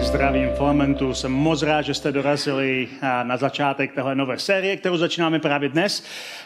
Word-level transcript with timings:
Zdravím 0.00 0.50
Filamentu. 0.56 1.14
Jsem 1.14 1.32
moc 1.32 1.62
rád, 1.62 1.82
že 1.82 1.94
jste 1.94 2.12
dorazili 2.12 2.88
na 3.22 3.36
začátek 3.36 3.92
téhle 3.92 4.14
nové 4.14 4.38
série, 4.38 4.76
kterou 4.76 4.96
začínáme 4.96 5.38
právě 5.38 5.68
dnes. 5.68 6.04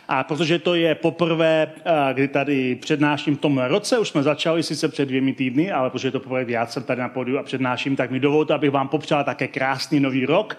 A 0.09 0.25
protože 0.25 0.59
to 0.59 0.75
je 0.75 0.95
poprvé, 0.95 1.71
kdy 2.13 2.29
tady 2.29 2.75
přednáším 2.75 3.37
v 3.37 3.41
tom 3.41 3.59
roce, 3.59 3.99
už 3.99 4.09
jsme 4.09 4.23
začali 4.23 4.63
sice 4.63 4.89
před 4.89 5.07
dvěmi 5.07 5.33
týdny, 5.33 5.73
ale 5.73 5.91
protože 5.91 6.09
je 6.09 6.13
to 6.13 6.21
poprvé, 6.21 6.45
já 6.53 6.67
jsem 6.67 6.83
tady 6.83 7.01
na 7.01 7.09
podiu 7.09 7.39
a 7.39 7.43
přednáším, 7.43 7.97
tak 7.97 8.11
mi 8.11 8.21
dovolte, 8.21 8.55
abych 8.55 8.71
vám 8.71 8.89
popřál 8.89 9.25
také 9.25 9.49
krásný 9.49 10.01
nový 10.01 10.27
rok. 10.27 10.59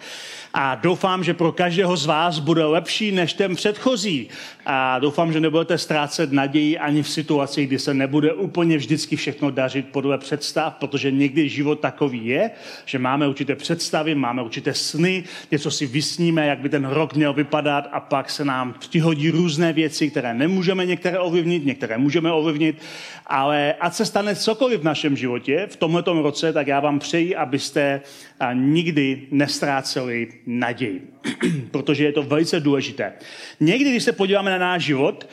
A 0.53 0.75
doufám, 0.75 1.23
že 1.23 1.33
pro 1.33 1.51
každého 1.51 1.97
z 1.97 2.05
vás 2.05 2.39
bude 2.39 2.65
lepší 2.65 3.11
než 3.11 3.33
ten 3.33 3.55
předchozí. 3.55 4.27
A 4.65 4.99
doufám, 4.99 5.33
že 5.33 5.39
nebudete 5.39 5.77
ztrácet 5.77 6.31
naději 6.31 6.77
ani 6.77 7.03
v 7.03 7.09
situaci, 7.09 7.65
kdy 7.65 7.79
se 7.79 7.93
nebude 7.93 8.33
úplně 8.33 8.77
vždycky 8.77 9.15
všechno 9.15 9.51
dařit 9.51 9.87
podle 9.91 10.17
představ, 10.17 10.75
protože 10.79 11.11
někdy 11.11 11.49
život 11.49 11.79
takový 11.79 12.25
je, 12.25 12.51
že 12.85 12.99
máme 12.99 13.27
určité 13.27 13.55
představy, 13.55 14.15
máme 14.15 14.43
určité 14.43 14.73
sny, 14.73 15.23
něco 15.51 15.71
si 15.71 15.87
vysníme, 15.87 16.47
jak 16.47 16.59
by 16.59 16.69
ten 16.69 16.85
rok 16.85 17.13
měl 17.13 17.33
vypadat 17.33 17.89
a 17.91 17.99
pak 17.99 18.29
se 18.29 18.45
nám 18.45 18.73
přihodí 18.79 19.29
různé 19.29 19.73
věci, 19.73 20.09
které 20.09 20.33
nemůžeme 20.33 20.85
některé 20.85 21.19
ovlivnit, 21.19 21.65
některé 21.65 21.97
můžeme 21.97 22.31
ovlivnit, 22.31 22.81
ale 23.27 23.73
ať 23.79 23.93
se 23.93 24.05
stane 24.05 24.35
cokoliv 24.35 24.81
v 24.81 24.83
našem 24.83 25.17
životě 25.17 25.67
v 25.71 25.75
tomto 25.75 26.21
roce, 26.21 26.53
tak 26.53 26.67
já 26.67 26.79
vám 26.79 26.99
přeji, 26.99 27.35
abyste 27.35 28.01
nikdy 28.53 29.21
nestráceli 29.31 30.27
naději, 30.45 31.01
protože 31.71 32.03
je 32.03 32.11
to 32.11 32.23
velice 32.23 32.59
důležité. 32.59 33.13
Někdy, 33.59 33.89
když 33.89 34.03
se 34.03 34.11
podíváme 34.11 34.51
na 34.51 34.57
náš 34.57 34.83
život, 34.83 35.29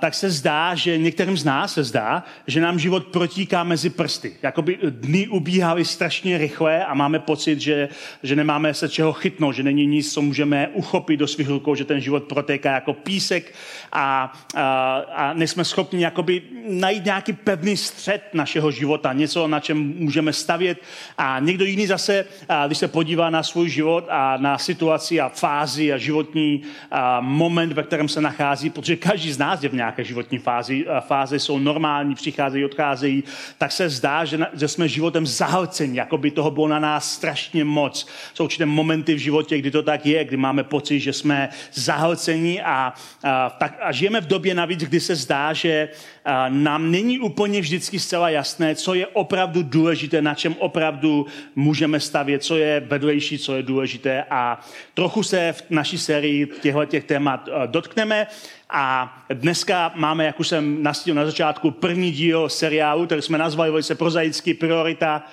tak 0.00 0.14
se 0.14 0.30
zdá, 0.30 0.74
že 0.74 0.98
některým 0.98 1.36
z 1.36 1.44
nás 1.44 1.74
se 1.74 1.84
zdá, 1.84 2.24
že 2.46 2.60
nám 2.60 2.78
život 2.78 3.06
protíká 3.06 3.64
mezi 3.64 3.90
prsty. 3.90 4.32
Jakoby 4.42 4.78
dny 4.90 5.28
ubíhaly 5.28 5.84
strašně 5.84 6.38
rychle 6.38 6.81
a 6.84 6.94
máme 6.94 7.18
pocit, 7.18 7.60
že, 7.60 7.88
že 8.22 8.36
nemáme 8.36 8.74
se 8.74 8.88
čeho 8.88 9.12
chytnout, 9.12 9.54
že 9.54 9.62
není 9.62 9.86
nic, 9.86 10.12
co 10.12 10.22
můžeme 10.22 10.68
uchopit 10.68 11.20
do 11.20 11.26
svých 11.26 11.48
rukou, 11.48 11.74
že 11.74 11.84
ten 11.84 12.00
život 12.00 12.24
protéká 12.24 12.72
jako 12.72 12.92
písek 12.92 13.54
a, 13.92 14.32
a, 14.54 14.96
a 15.14 15.32
nejsme 15.32 15.64
schopni 15.64 16.02
jakoby 16.02 16.42
najít 16.68 17.04
nějaký 17.04 17.32
pevný 17.32 17.76
střed 17.76 18.22
našeho 18.32 18.70
života, 18.70 19.12
něco, 19.12 19.48
na 19.48 19.60
čem 19.60 19.78
můžeme 19.78 20.32
stavět. 20.32 20.78
A 21.18 21.38
někdo 21.38 21.64
jiný 21.64 21.86
zase, 21.86 22.24
a 22.48 22.66
když 22.66 22.78
se 22.78 22.88
podívá 22.88 23.30
na 23.30 23.42
svůj 23.42 23.68
život 23.68 24.06
a 24.08 24.36
na 24.36 24.58
situaci 24.58 25.20
a 25.20 25.28
fázi 25.28 25.92
a 25.92 25.98
životní 25.98 26.62
a 26.90 27.20
moment, 27.20 27.72
ve 27.72 27.82
kterém 27.82 28.08
se 28.08 28.20
nachází, 28.20 28.70
protože 28.70 28.96
každý 28.96 29.32
z 29.32 29.38
nás 29.38 29.62
je 29.62 29.68
v 29.68 29.74
nějaké 29.74 30.04
životní 30.04 30.38
fázi, 30.38 30.86
a 30.88 31.00
fáze 31.00 31.38
jsou 31.38 31.58
normální, 31.58 32.14
přicházejí, 32.14 32.64
odcházejí, 32.64 33.24
tak 33.58 33.72
se 33.72 33.88
zdá, 33.88 34.24
že, 34.24 34.38
že 34.52 34.68
jsme 34.68 34.88
životem 34.88 35.26
zahlceni, 35.26 35.98
jako 35.98 36.18
by 36.18 36.30
toho 36.30 36.50
bylo 36.50 36.68
na 36.72 36.78
nás 36.78 37.12
strašně 37.12 37.64
moc. 37.64 38.06
Jsou 38.34 38.44
určité 38.44 38.66
momenty 38.66 39.14
v 39.14 39.18
životě, 39.18 39.58
kdy 39.58 39.70
to 39.70 39.82
tak 39.82 40.06
je, 40.06 40.24
kdy 40.24 40.36
máme 40.36 40.64
pocit, 40.64 41.00
že 41.00 41.12
jsme 41.12 41.48
zahlceni 41.72 42.62
a, 42.62 42.94
a, 43.24 43.50
tak, 43.50 43.78
a 43.80 43.92
žijeme 43.92 44.20
v 44.20 44.26
době 44.26 44.54
navíc, 44.54 44.80
kdy 44.80 45.00
se 45.00 45.14
zdá, 45.14 45.52
že 45.52 45.88
a, 46.24 46.48
nám 46.48 46.90
není 46.90 47.20
úplně 47.20 47.60
vždycky 47.60 47.98
zcela 47.98 48.30
jasné, 48.30 48.74
co 48.74 48.94
je 48.94 49.06
opravdu 49.06 49.62
důležité, 49.62 50.22
na 50.22 50.34
čem 50.34 50.56
opravdu 50.58 51.26
můžeme 51.56 52.00
stavět, 52.00 52.44
co 52.44 52.56
je 52.56 52.80
vedlejší, 52.80 53.38
co 53.38 53.56
je 53.56 53.62
důležité 53.62 54.24
a 54.30 54.60
trochu 54.94 55.22
se 55.22 55.52
v 55.52 55.62
naší 55.70 55.98
sérii 55.98 56.46
těchto 56.60 56.84
těch 56.84 57.04
témat 57.04 57.48
dotkneme. 57.66 58.26
A 58.70 59.18
dneska 59.32 59.92
máme, 59.94 60.24
jak 60.24 60.40
už 60.40 60.48
jsem 60.48 60.82
nastínil 60.82 61.14
na 61.14 61.26
začátku, 61.26 61.70
první 61.70 62.12
díl 62.12 62.48
seriálu, 62.48 63.06
který 63.06 63.22
jsme 63.22 63.38
nazvali 63.38 63.70
velice 63.70 63.94
prozaický 63.94 64.54
priorita 64.54 65.26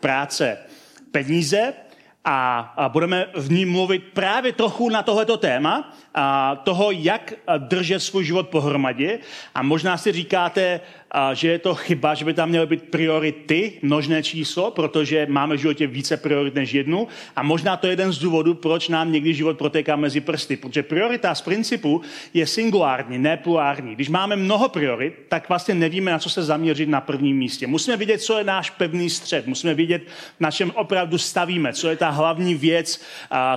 práce 0.00 0.58
peníze 1.12 1.72
a, 2.24 2.58
a 2.76 2.88
budeme 2.88 3.26
v 3.34 3.52
ní 3.52 3.64
mluvit 3.64 4.02
právě 4.14 4.52
trochu 4.52 4.88
na 4.88 5.02
tohleto 5.02 5.36
téma, 5.36 5.92
a 6.14 6.56
toho, 6.56 6.90
jak 6.90 7.32
držet 7.58 8.00
svůj 8.00 8.24
život 8.24 8.48
pohromadě. 8.48 9.18
A 9.54 9.62
možná 9.62 9.96
si 9.96 10.12
říkáte, 10.12 10.80
a 11.14 11.34
že 11.34 11.48
je 11.48 11.58
to 11.58 11.74
chyba, 11.74 12.14
že 12.14 12.24
by 12.24 12.34
tam 12.34 12.48
měly 12.48 12.66
být 12.66 12.82
priority, 12.82 13.72
množné 13.82 14.22
číslo, 14.22 14.70
protože 14.70 15.26
máme 15.30 15.56
v 15.56 15.60
životě 15.60 15.86
více 15.86 16.16
priorit 16.16 16.54
než 16.54 16.72
jednu. 16.72 17.08
A 17.36 17.42
možná 17.42 17.76
to 17.76 17.86
je 17.86 17.92
jeden 17.92 18.12
z 18.12 18.18
důvodů, 18.18 18.54
proč 18.54 18.88
nám 18.88 19.12
někdy 19.12 19.34
život 19.34 19.58
protéká 19.58 19.96
mezi 19.96 20.20
prsty. 20.20 20.56
Protože 20.56 20.82
priorita 20.82 21.34
z 21.34 21.40
principu 21.40 22.00
je 22.34 22.46
singulární, 22.46 23.18
ne 23.18 23.36
polární. 23.36 23.94
Když 23.94 24.08
máme 24.08 24.36
mnoho 24.36 24.68
priorit, 24.68 25.14
tak 25.28 25.48
vlastně 25.48 25.74
nevíme, 25.74 26.10
na 26.10 26.18
co 26.18 26.30
se 26.30 26.42
zaměřit 26.42 26.88
na 26.88 27.00
prvním 27.00 27.36
místě. 27.36 27.66
Musíme 27.66 27.96
vidět, 27.96 28.22
co 28.22 28.38
je 28.38 28.44
náš 28.44 28.70
pevný 28.70 29.10
střed. 29.10 29.46
Musíme 29.46 29.74
vidět, 29.74 30.02
na 30.40 30.50
čem 30.50 30.70
opravdu 30.74 31.18
stavíme, 31.18 31.72
co 31.72 31.88
je 31.88 31.96
ta 31.96 32.10
hlavní 32.10 32.54
věc, 32.54 33.02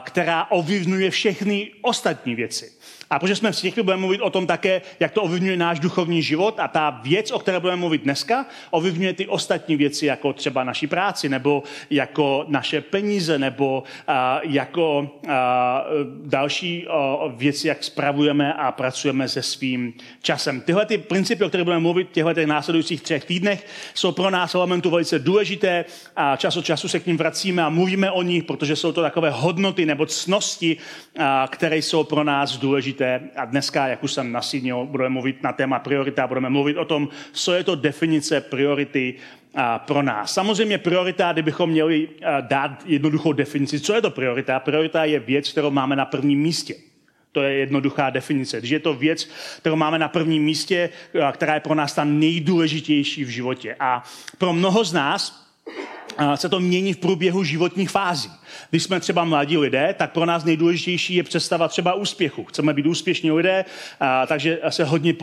která 0.03 0.51
ovlivňuje 0.51 1.09
všechny 1.09 1.71
ostatní 1.81 2.35
věci. 2.35 2.74
A 3.09 3.19
protože 3.19 3.35
jsme 3.35 3.51
v 3.51 3.55
církvi, 3.55 3.83
budeme 3.83 4.01
mluvit 4.01 4.21
o 4.21 4.29
tom 4.29 4.47
také, 4.47 4.81
jak 4.99 5.11
to 5.11 5.23
ovlivňuje 5.23 5.57
náš 5.57 5.79
duchovní 5.79 6.21
život 6.21 6.59
a 6.59 6.67
ta 6.67 6.89
věc, 7.03 7.31
o 7.31 7.39
které 7.39 7.59
budeme 7.59 7.79
mluvit 7.79 8.01
dneska, 8.01 8.45
ovlivňuje 8.71 9.13
ty 9.13 9.27
ostatní 9.27 9.75
věci, 9.75 10.05
jako 10.05 10.33
třeba 10.33 10.63
naši 10.63 10.87
práci, 10.87 11.29
nebo 11.29 11.63
jako 11.89 12.45
naše 12.47 12.81
peníze, 12.81 13.39
nebo 13.39 13.83
uh, 14.09 14.15
jako 14.43 14.99
uh, 15.23 15.29
další 16.25 16.87
uh, 16.87 17.31
věci, 17.31 17.67
jak 17.67 17.83
spravujeme 17.83 18.53
a 18.53 18.71
pracujeme 18.71 19.29
se 19.29 19.41
svým 19.41 19.93
časem. 20.21 20.61
Tyhle 20.61 20.85
ty 20.85 20.97
principy, 20.97 21.43
o 21.43 21.49
kterých 21.49 21.63
budeme 21.63 21.81
mluvit 21.81 22.09
v 22.09 22.11
těchto 22.11 22.33
těch 22.33 22.47
následujících 22.47 23.01
třech 23.01 23.25
týdnech, 23.25 23.67
jsou 23.93 24.11
pro 24.11 24.29
nás 24.29 24.55
elementu 24.55 24.89
velice 24.89 25.19
důležité 25.19 25.85
a 26.15 26.35
čas 26.35 26.57
od 26.57 26.65
času 26.65 26.87
se 26.87 26.99
k 26.99 27.05
ním 27.05 27.17
vracíme 27.17 27.63
a 27.63 27.69
mluvíme 27.69 28.11
o 28.11 28.21
nich, 28.21 28.43
protože 28.43 28.75
jsou 28.75 28.91
to 28.91 29.01
takové 29.01 29.29
hodnoty 29.29 29.85
nebo 29.85 30.05
cnosti, 30.05 30.77
uh, 30.77 31.23
které 31.47 31.77
jsou 31.77 32.03
pro 32.03 32.23
nás 32.23 32.57
důležité 32.57 32.94
důležité. 32.95 33.29
A 33.35 33.45
dneska, 33.45 33.87
jak 33.87 34.03
už 34.03 34.13
jsem 34.13 34.31
nasínil, 34.31 34.85
budeme 34.85 35.09
mluvit 35.09 35.43
na 35.43 35.53
téma 35.53 35.79
priorita, 35.79 36.27
budeme 36.27 36.49
mluvit 36.49 36.77
o 36.77 36.85
tom, 36.85 37.09
co 37.31 37.53
je 37.53 37.63
to 37.63 37.75
definice 37.75 38.41
priority 38.41 39.15
pro 39.85 40.01
nás. 40.01 40.33
Samozřejmě 40.33 40.77
priorita, 40.77 41.33
kdybychom 41.33 41.69
měli 41.69 42.09
dát 42.41 42.83
jednoduchou 42.85 43.33
definici, 43.33 43.79
co 43.79 43.93
je 43.93 44.01
to 44.01 44.11
priorita? 44.11 44.59
Priorita 44.59 45.05
je 45.05 45.19
věc, 45.19 45.51
kterou 45.51 45.71
máme 45.71 45.95
na 45.95 46.05
prvním 46.05 46.39
místě. 46.39 46.75
To 47.31 47.43
je 47.43 47.53
jednoduchá 47.53 48.09
definice. 48.09 48.59
Když 48.59 48.71
je 48.71 48.79
to 48.79 48.93
věc, 48.93 49.29
kterou 49.59 49.75
máme 49.75 49.99
na 49.99 50.07
prvním 50.07 50.43
místě, 50.43 50.89
která 51.31 51.53
je 51.53 51.59
pro 51.59 51.75
nás 51.75 51.93
ta 51.93 52.03
nejdůležitější 52.03 53.23
v 53.23 53.29
životě. 53.29 53.75
A 53.79 54.03
pro 54.37 54.53
mnoho 54.53 54.83
z 54.83 54.93
nás 54.93 55.45
se 56.35 56.49
to 56.49 56.59
mění 56.59 56.93
v 56.93 56.97
průběhu 56.97 57.43
životních 57.43 57.89
fází. 57.89 58.31
Když 58.69 58.83
jsme 58.83 58.99
třeba 58.99 59.23
mladí 59.23 59.57
lidé, 59.57 59.95
tak 59.97 60.11
pro 60.11 60.25
nás 60.25 60.43
nejdůležitější 60.43 61.15
je 61.15 61.23
představa 61.23 61.67
třeba 61.67 61.93
úspěchu. 61.93 62.43
Chceme 62.43 62.73
být 62.73 62.85
úspěšní 62.85 63.31
lidé, 63.31 63.65
a, 63.99 64.25
takže 64.25 64.59
se 64.69 64.83
hodně 64.83 65.13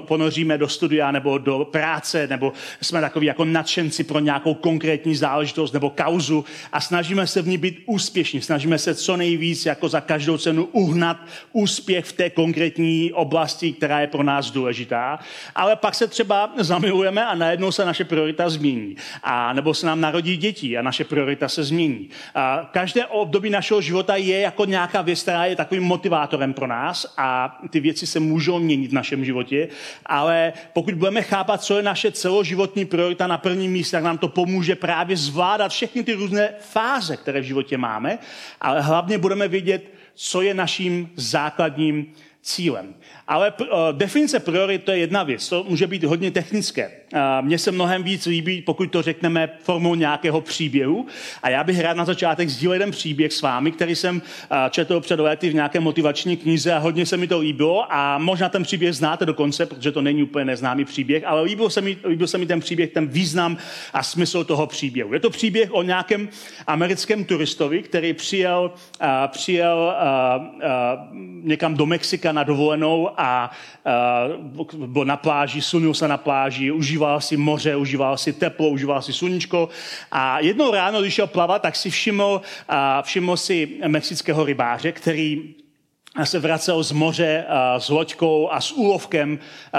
ponoříme 0.00 0.58
do 0.58 0.68
studia 0.68 1.10
nebo 1.10 1.38
do 1.38 1.68
práce, 1.70 2.26
nebo 2.26 2.52
jsme 2.80 3.00
takový 3.00 3.26
jako 3.26 3.44
nadšenci 3.44 4.04
pro 4.04 4.18
nějakou 4.18 4.54
konkrétní 4.54 5.16
záležitost 5.16 5.72
nebo 5.72 5.90
kauzu 5.90 6.44
a 6.72 6.80
snažíme 6.80 7.26
se 7.26 7.42
v 7.42 7.48
ní 7.48 7.58
být 7.58 7.82
úspěšní. 7.86 8.40
Snažíme 8.40 8.78
se 8.78 8.94
co 8.94 9.16
nejvíc 9.16 9.66
jako 9.66 9.88
za 9.88 10.00
každou 10.00 10.38
cenu 10.38 10.64
uhnat 10.64 11.16
úspěch 11.52 12.04
v 12.04 12.12
té 12.12 12.30
konkrétní 12.30 13.12
oblasti, 13.12 13.72
která 13.72 14.00
je 14.00 14.06
pro 14.06 14.22
nás 14.22 14.50
důležitá. 14.50 15.18
Ale 15.54 15.76
pak 15.76 15.94
se 15.94 16.06
třeba 16.06 16.52
zamilujeme 16.56 17.26
a 17.26 17.34
najednou 17.34 17.72
se 17.72 17.84
naše 17.84 18.04
priorita 18.04 18.50
změní. 18.50 18.96
A 19.22 19.52
nebo 19.52 19.74
se 19.74 19.86
nám 19.86 20.00
narodí 20.00 20.37
děti 20.38 20.78
a 20.78 20.82
naše 20.82 21.04
priorita 21.04 21.48
se 21.48 21.64
změní. 21.64 22.08
A 22.34 22.70
každé 22.72 23.06
období 23.06 23.50
našeho 23.50 23.80
života 23.80 24.16
je 24.16 24.40
jako 24.40 24.64
nějaká 24.64 25.02
věc, 25.02 25.22
která 25.22 25.44
je 25.44 25.56
takovým 25.56 25.82
motivátorem 25.82 26.54
pro 26.54 26.66
nás 26.66 27.14
a 27.16 27.58
ty 27.70 27.80
věci 27.80 28.06
se 28.06 28.20
můžou 28.20 28.58
měnit 28.58 28.90
v 28.90 28.94
našem 28.94 29.24
životě, 29.24 29.68
ale 30.06 30.52
pokud 30.72 30.94
budeme 30.94 31.22
chápat, 31.22 31.62
co 31.62 31.76
je 31.76 31.82
naše 31.82 32.12
celoživotní 32.12 32.84
priorita 32.84 33.26
na 33.26 33.38
prvním 33.38 33.72
místě, 33.72 33.96
tak 33.96 34.04
nám 34.04 34.18
to 34.18 34.28
pomůže 34.28 34.74
právě 34.74 35.16
zvládat 35.16 35.72
všechny 35.72 36.04
ty 36.04 36.12
různé 36.14 36.54
fáze, 36.60 37.16
které 37.16 37.40
v 37.40 37.44
životě 37.44 37.78
máme, 37.78 38.18
ale 38.60 38.80
hlavně 38.80 39.18
budeme 39.18 39.48
vědět, 39.48 39.92
co 40.14 40.42
je 40.42 40.54
naším 40.54 41.10
základním 41.16 42.06
cílem. 42.42 42.94
Ale 43.28 43.52
uh, 43.60 43.66
definice 43.92 44.40
priorit 44.40 44.84
to 44.84 44.90
je 44.90 44.98
jedna 44.98 45.22
věc, 45.22 45.48
to 45.48 45.64
může 45.64 45.86
být 45.86 46.04
hodně 46.04 46.30
technické. 46.30 46.97
Mně 47.40 47.58
se 47.58 47.72
mnohem 47.72 48.02
víc 48.02 48.26
líbí, 48.26 48.62
pokud 48.62 48.90
to 48.90 49.02
řekneme 49.02 49.50
formou 49.62 49.94
nějakého 49.94 50.40
příběhu. 50.40 51.06
A 51.42 51.50
já 51.50 51.64
bych 51.64 51.80
rád 51.80 51.96
na 51.96 52.04
začátek 52.04 52.48
sdílel 52.48 52.72
jeden 52.72 52.90
příběh 52.90 53.32
s 53.32 53.42
vámi, 53.42 53.72
který 53.72 53.96
jsem 53.96 54.22
četl 54.70 55.00
před 55.00 55.20
lety 55.20 55.50
v 55.50 55.54
nějaké 55.54 55.80
motivační 55.80 56.36
knize 56.36 56.72
a 56.72 56.78
hodně 56.78 57.06
se 57.06 57.16
mi 57.16 57.26
to 57.26 57.38
líbilo. 57.38 57.92
A 57.92 58.18
možná 58.18 58.48
ten 58.48 58.62
příběh 58.62 58.94
znáte 58.94 59.26
dokonce, 59.26 59.66
protože 59.66 59.92
to 59.92 60.02
není 60.02 60.22
úplně 60.22 60.44
neznámý 60.44 60.84
příběh, 60.84 61.24
ale 61.26 61.42
líbil 61.42 61.70
se 61.70 61.80
mi, 61.80 61.96
líbil 62.08 62.26
se 62.26 62.38
mi 62.38 62.46
ten 62.46 62.60
příběh, 62.60 62.90
ten 62.90 63.06
význam 63.06 63.56
a 63.92 64.02
smysl 64.02 64.44
toho 64.44 64.66
příběhu. 64.66 65.14
Je 65.14 65.20
to 65.20 65.30
příběh 65.30 65.68
o 65.72 65.82
nějakém 65.82 66.28
americkém 66.66 67.24
turistovi, 67.24 67.82
který 67.82 68.12
přijel, 68.12 68.70
přijel 69.26 69.94
někam 71.42 71.74
do 71.74 71.86
Mexika 71.86 72.32
na 72.32 72.42
dovolenou 72.44 73.10
a 73.16 73.50
byl 74.86 75.04
na 75.04 75.16
pláži, 75.16 75.62
sunul 75.62 75.94
se 75.94 76.08
na 76.08 76.16
pláži, 76.16 76.70
užíval 76.70 76.97
si 77.18 77.36
moře, 77.36 77.76
užíval 77.76 78.16
si 78.16 78.32
teplo, 78.32 78.68
užíval 78.68 79.02
si 79.02 79.12
sluníčko 79.12 79.68
a 80.12 80.40
jednou 80.40 80.72
ráno, 80.72 81.00
když 81.00 81.14
šel 81.14 81.26
plavat, 81.26 81.62
tak 81.62 81.76
si 81.76 81.90
všiml, 81.90 82.40
všiml 83.02 83.36
si 83.36 83.68
mexického 83.86 84.44
rybáře, 84.44 84.92
který 84.92 85.54
se 86.24 86.38
vracel 86.38 86.82
z 86.82 86.92
moře 86.92 87.44
s 87.78 87.88
loďkou 87.88 88.48
a 88.50 88.60
s 88.60 88.72
úlovkem, 88.72 89.38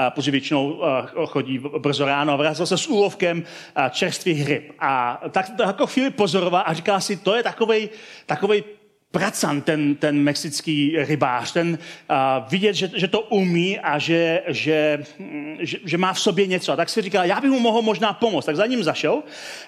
protože 0.10 0.31
většinou 0.31 0.81
chodí 1.25 1.60
brzo 1.60 2.06
ráno, 2.06 2.33
a 2.33 2.36
vracel 2.36 2.66
se 2.66 2.77
s 2.77 2.88
úlovkem 2.88 3.44
čerstvých 3.92 4.48
ryb. 4.48 4.71
A 4.80 5.21
tak 5.31 5.50
to 5.57 5.63
jako 5.63 5.88
chvíli 5.88 6.10
pozoroval 6.10 6.63
a 6.66 6.74
říká 6.74 7.00
si, 7.00 7.18
to 7.18 7.36
je 7.36 7.44
takovej, 7.44 7.89
takovej 8.25 8.63
pracan, 9.11 9.61
ten, 9.61 9.95
ten 9.95 10.19
mexický 10.19 10.95
rybář, 10.97 11.51
ten 11.51 11.77
uh, 12.09 12.15
vidět, 12.50 12.73
že, 12.73 12.91
že 12.95 13.07
to 13.07 13.21
umí 13.21 13.79
a 13.79 14.00
že, 14.00 14.41
že, 14.47 15.03
že, 15.59 15.77
že 15.85 15.97
má 15.97 16.13
v 16.13 16.19
sobě 16.19 16.47
něco. 16.47 16.71
A 16.71 16.75
tak 16.75 16.89
si 16.89 17.01
říkal, 17.01 17.25
já 17.25 17.41
bych 17.41 17.51
mu 17.51 17.59
mohl 17.59 17.81
možná 17.81 18.13
pomoct. 18.13 18.45
Tak 18.45 18.56
za 18.56 18.65
ním 18.65 18.83
zašel 18.83 19.23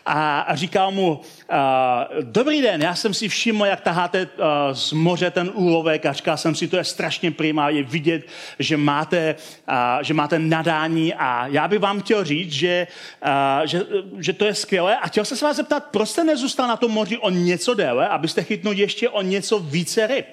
a, 0.05 0.39
a 0.39 0.55
říkal 0.55 0.91
mu, 0.91 1.11
uh, 1.11 2.21
dobrý 2.21 2.61
den, 2.61 2.81
já 2.81 2.95
jsem 2.95 3.13
si 3.13 3.29
všiml, 3.29 3.65
jak 3.65 3.81
taháte 3.81 4.25
uh, 4.25 4.43
z 4.73 4.93
moře 4.93 5.31
ten 5.31 5.51
úlovek 5.53 6.05
a 6.05 6.13
říkal 6.13 6.37
jsem 6.37 6.55
si, 6.55 6.67
to 6.67 6.77
je 6.77 6.83
strašně 6.83 7.31
prima, 7.31 7.69
je 7.69 7.83
vidět, 7.83 8.27
že 8.59 8.77
máte, 8.77 9.35
uh, 9.69 9.75
že 10.01 10.13
máte 10.13 10.39
nadání 10.39 11.13
a 11.13 11.47
já 11.47 11.67
bych 11.67 11.79
vám 11.79 12.01
chtěl 12.01 12.23
říct, 12.23 12.51
že, 12.51 12.87
uh, 13.25 13.65
že, 13.65 13.85
že 14.19 14.33
to 14.33 14.45
je 14.45 14.53
skvělé 14.53 14.97
a 14.97 15.07
chtěl 15.07 15.25
jsem 15.25 15.37
se 15.37 15.45
vás 15.45 15.57
zeptat, 15.57 15.83
proč 15.91 16.09
jste 16.09 16.23
nezůstal 16.23 16.67
na 16.67 16.77
tom 16.77 16.91
moři 16.91 17.17
o 17.17 17.29
něco 17.29 17.73
déle, 17.73 18.07
abyste 18.07 18.43
chytnul 18.43 18.73
ještě 18.73 19.09
o 19.09 19.30
něco 19.31 19.59
více 19.59 20.07
ryb. 20.07 20.25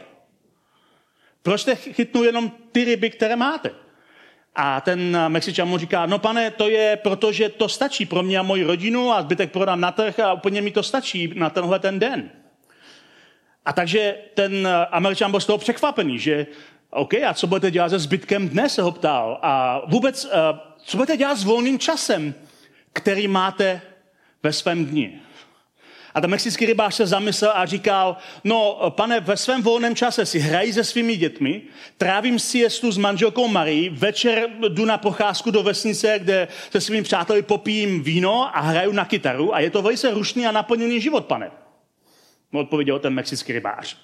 Proč 1.42 1.60
jste 1.60 1.74
chytnul 1.74 2.24
jenom 2.24 2.52
ty 2.72 2.84
ryby, 2.84 3.10
které 3.10 3.36
máte? 3.36 3.70
A 4.54 4.80
ten 4.80 5.18
Mexičan 5.28 5.68
mu 5.68 5.78
říká, 5.78 6.06
no 6.06 6.18
pane, 6.18 6.50
to 6.50 6.68
je 6.68 6.96
proto, 6.96 7.32
že 7.32 7.48
to 7.48 7.68
stačí 7.68 8.06
pro 8.06 8.22
mě 8.22 8.38
a 8.38 8.42
moji 8.42 8.64
rodinu 8.64 9.12
a 9.12 9.22
zbytek 9.22 9.52
prodám 9.52 9.80
na 9.80 9.92
trh 9.92 10.18
a 10.18 10.32
úplně 10.32 10.62
mi 10.62 10.70
to 10.70 10.82
stačí 10.82 11.32
na 11.34 11.50
tenhle 11.50 11.78
ten 11.78 11.98
den. 11.98 12.30
A 13.64 13.72
takže 13.72 14.16
ten 14.34 14.68
Američan 14.90 15.30
byl 15.30 15.40
z 15.40 15.46
toho 15.46 15.58
překvapený, 15.58 16.18
že 16.18 16.46
OK, 16.90 17.14
a 17.14 17.34
co 17.34 17.46
budete 17.46 17.70
dělat 17.70 17.88
se 17.88 17.98
zbytkem 17.98 18.48
dne, 18.48 18.68
se 18.68 18.82
ho 18.82 18.92
ptal. 18.92 19.38
A 19.42 19.82
vůbec, 19.86 20.24
eh, 20.24 20.58
co 20.78 20.96
budete 20.96 21.16
dělat 21.16 21.38
s 21.38 21.44
volným 21.44 21.78
časem, 21.78 22.34
který 22.92 23.28
máte 23.28 23.80
ve 24.42 24.52
svém 24.52 24.86
dni? 24.86 25.20
A 26.18 26.20
ten 26.20 26.30
mexický 26.30 26.66
rybář 26.66 26.94
se 26.94 27.06
zamyslel 27.06 27.52
a 27.54 27.66
říkal, 27.66 28.16
no 28.44 28.78
pane, 28.88 29.20
ve 29.20 29.36
svém 29.36 29.62
volném 29.62 29.96
čase 29.96 30.26
si 30.26 30.38
hrají 30.38 30.72
se 30.72 30.84
svými 30.84 31.16
dětmi, 31.16 31.62
trávím 31.98 32.38
siestu 32.38 32.92
s 32.92 32.98
manželkou 32.98 33.48
Marí, 33.48 33.88
večer 33.88 34.48
jdu 34.68 34.84
na 34.84 34.98
procházku 34.98 35.50
do 35.50 35.62
vesnice, 35.62 36.18
kde 36.18 36.48
se 36.70 36.80
svými 36.80 37.02
přáteli 37.02 37.42
popijím 37.42 38.02
víno 38.02 38.56
a 38.56 38.60
hraju 38.60 38.92
na 38.92 39.04
kytaru 39.04 39.54
a 39.54 39.60
je 39.60 39.70
to 39.70 39.82
velice 39.82 40.10
rušný 40.10 40.46
a 40.46 40.52
naplněný 40.52 41.00
život, 41.00 41.26
pane. 41.26 41.50
Odpověděl 42.52 42.98
ten 42.98 43.14
mexický 43.14 43.52
rybář. 43.52 43.96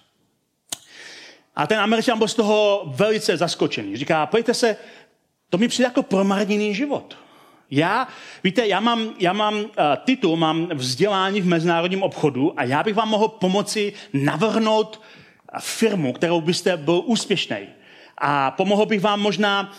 A 1.57 1.67
ten 1.67 1.79
američan 1.79 2.19
byl 2.19 2.29
z 2.29 2.35
toho 2.35 2.83
velice 2.87 3.37
zaskočený. 3.37 3.97
Říká, 3.97 4.27
pojďte 4.27 4.55
se, 4.55 4.77
to 5.51 5.59
mi 5.59 5.69
přijde 5.69 5.87
jako 5.87 6.03
promarněný 6.03 6.75
život. 6.75 7.24
Já, 7.71 8.09
víte, 8.45 8.67
já 8.67 8.81
mám, 8.81 9.15
já 9.19 9.33
mám 9.33 9.55
uh, 9.55 9.67
titul, 10.05 10.37
mám 10.37 10.69
vzdělání 10.75 11.41
v 11.41 11.47
mezinárodním 11.47 12.03
obchodu 12.03 12.61
a 12.61 12.65
já 12.65 12.83
bych 12.83 12.95
vám 12.95 13.09
mohl 13.09 13.29
pomoci 13.29 13.93
navrhnout 14.13 15.01
firmu, 15.61 16.13
kterou 16.13 16.41
byste 16.41 16.77
byl 16.77 17.03
úspěšný. 17.05 17.59
A 18.19 18.51
pomohl 18.51 18.87
bych 18.87 19.01
vám 19.01 19.21
možná 19.21 19.73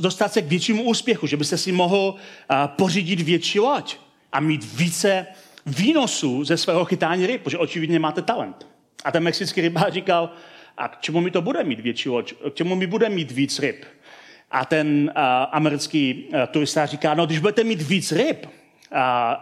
dostat 0.00 0.32
se 0.32 0.42
k 0.42 0.46
většímu 0.46 0.82
úspěchu, 0.82 1.26
že 1.26 1.36
byste 1.36 1.58
si 1.58 1.72
mohl 1.72 2.14
uh, 2.14 2.56
pořídit 2.66 3.20
větší 3.20 3.60
loď 3.60 3.96
a 4.32 4.40
mít 4.40 4.64
více 4.74 5.26
výnosů 5.66 6.44
ze 6.44 6.56
svého 6.56 6.84
chytání 6.84 7.26
ryb, 7.26 7.42
protože 7.42 7.58
očividně 7.58 7.98
máte 7.98 8.22
talent. 8.22 8.66
A 9.04 9.12
ten 9.12 9.22
mexický 9.22 9.60
rybář 9.60 9.92
říkal, 9.92 10.30
a 10.78 10.88
k 10.88 11.00
čemu 11.00 11.20
mi 11.20 11.30
to 11.30 11.42
bude 11.42 11.64
mít 11.64 11.80
větší 11.80 12.08
loď? 12.08 12.32
K 12.50 12.54
čemu 12.54 12.76
mi 12.76 12.86
bude 12.86 13.08
mít 13.08 13.30
víc 13.30 13.58
ryb? 13.58 13.84
A 14.50 14.64
ten 14.64 15.12
uh, 15.16 15.22
americký 15.50 16.24
uh, 16.28 16.40
turista 16.46 16.86
říká, 16.86 17.14
no 17.14 17.26
když 17.26 17.38
budete 17.38 17.64
mít 17.64 17.82
víc 17.82 18.12
ryb, 18.12 18.46
uh, 18.46 18.50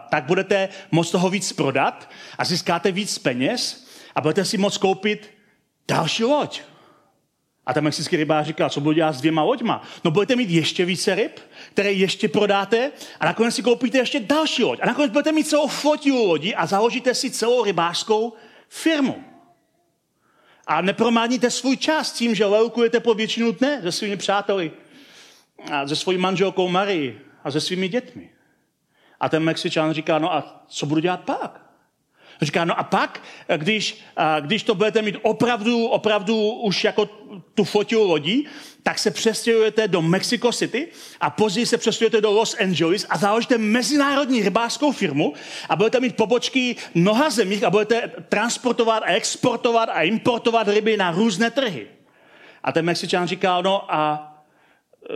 tak 0.09 0.23
budete 0.23 0.69
moct 0.91 1.11
toho 1.11 1.29
víc 1.29 1.53
prodat 1.53 2.09
a 2.37 2.45
získáte 2.45 2.91
víc 2.91 3.17
peněz 3.17 3.87
a 4.15 4.21
budete 4.21 4.45
si 4.45 4.57
moct 4.57 4.77
koupit 4.77 5.31
další 5.87 6.23
loď. 6.23 6.61
A 7.65 7.73
ten 7.73 7.83
mexický 7.83 8.15
rybář 8.15 8.45
říká, 8.45 8.69
co 8.69 8.81
budu 8.81 8.93
dělat 8.93 9.13
s 9.13 9.19
dvěma 9.19 9.43
loďma? 9.43 9.83
No 10.03 10.11
budete 10.11 10.35
mít 10.35 10.49
ještě 10.49 10.85
více 10.85 11.15
ryb, 11.15 11.39
které 11.73 11.91
ještě 11.91 12.27
prodáte 12.27 12.91
a 13.19 13.25
nakonec 13.25 13.55
si 13.55 13.63
koupíte 13.63 13.97
ještě 13.97 14.19
další 14.19 14.63
loď. 14.63 14.79
A 14.81 14.85
nakonec 14.85 15.11
budete 15.11 15.31
mít 15.31 15.47
celou 15.47 15.67
flotilu 15.67 16.25
lodí 16.25 16.55
a 16.55 16.65
založíte 16.65 17.13
si 17.13 17.31
celou 17.31 17.63
rybářskou 17.63 18.33
firmu. 18.69 19.23
A 20.67 20.81
nepromádníte 20.81 21.51
svůj 21.51 21.77
čas 21.77 22.11
tím, 22.11 22.35
že 22.35 22.45
lelkujete 22.45 22.99
po 22.99 23.13
většinu 23.13 23.51
dne 23.51 23.81
se 23.81 23.91
svými 23.91 24.17
přáteli 24.17 24.71
a 25.71 25.87
se 25.87 25.95
svojí 25.95 26.17
manželkou 26.17 26.67
Marii 26.67 27.21
a 27.43 27.51
se 27.51 27.61
svými 27.61 27.87
dětmi. 27.87 28.29
A 29.19 29.29
ten 29.29 29.43
Mexičan 29.43 29.93
říká, 29.93 30.19
no 30.19 30.33
a 30.33 30.63
co 30.67 30.85
budu 30.85 31.01
dělat 31.01 31.19
pak? 31.19 31.69
Říká, 32.41 32.65
no 32.65 32.79
a 32.79 32.83
pak, 32.83 33.21
když, 33.57 34.03
když 34.39 34.63
to 34.63 34.75
budete 34.75 35.01
mít 35.01 35.15
opravdu, 35.21 35.85
opravdu 35.87 36.51
už 36.51 36.83
jako 36.83 37.05
tu 37.53 37.63
fotil 37.63 38.03
lodí, 38.03 38.47
tak 38.83 38.99
se 38.99 39.11
přestěhujete 39.11 39.87
do 39.87 40.01
Mexico 40.01 40.51
City 40.51 40.87
a 41.21 41.29
později 41.29 41.65
se 41.65 41.77
přestěhujete 41.77 42.21
do 42.21 42.31
Los 42.31 42.55
Angeles 42.61 43.05
a 43.09 43.17
založíte 43.17 43.57
mezinárodní 43.57 44.43
rybářskou 44.43 44.91
firmu 44.91 45.33
a 45.69 45.75
budete 45.75 45.99
mít 45.99 46.15
pobočky 46.15 46.75
mnoha 46.93 47.29
zemích 47.29 47.63
a 47.63 47.69
budete 47.69 48.11
transportovat 48.29 49.03
a 49.03 49.11
exportovat 49.11 49.89
a 49.89 50.01
importovat 50.01 50.67
ryby 50.67 50.97
na 50.97 51.11
různé 51.11 51.51
trhy. 51.51 51.87
A 52.63 52.71
ten 52.71 52.85
Mexičan 52.85 53.27
říkal, 53.27 53.63
no 53.63 53.93
a 53.93 54.25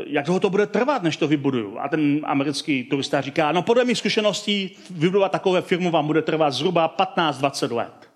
jak 0.06 0.26
dlouho 0.26 0.40
to 0.40 0.50
bude 0.50 0.68
trvat, 0.68 1.04
než 1.04 1.18
to 1.18 1.28
vybuduju. 1.28 1.80
A 1.80 1.90
ten 1.90 2.20
americký 2.24 2.84
turista 2.84 3.22
říká, 3.22 3.52
no 3.52 3.62
podle 3.62 3.86
mých 3.86 3.98
zkušeností 3.98 4.78
vybudovat 4.90 5.32
takové 5.32 5.62
firmu 5.62 5.92
vám 5.92 6.08
bude 6.08 6.22
trvat 6.22 6.52
zhruba 6.52 6.96
15-20 7.16 7.76
let. 7.76 8.10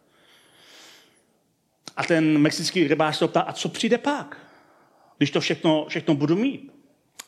A 1.98 2.04
ten 2.04 2.38
mexický 2.38 2.88
rybář 2.88 3.18
se 3.18 3.28
ptá, 3.28 3.42
a 3.42 3.54
co 3.54 3.70
přijde 3.70 3.98
pak, 3.98 4.38
když 5.18 5.32
to 5.32 5.40
všechno, 5.40 5.86
všechno 5.90 6.16
budu 6.16 6.36
mít? 6.36 6.72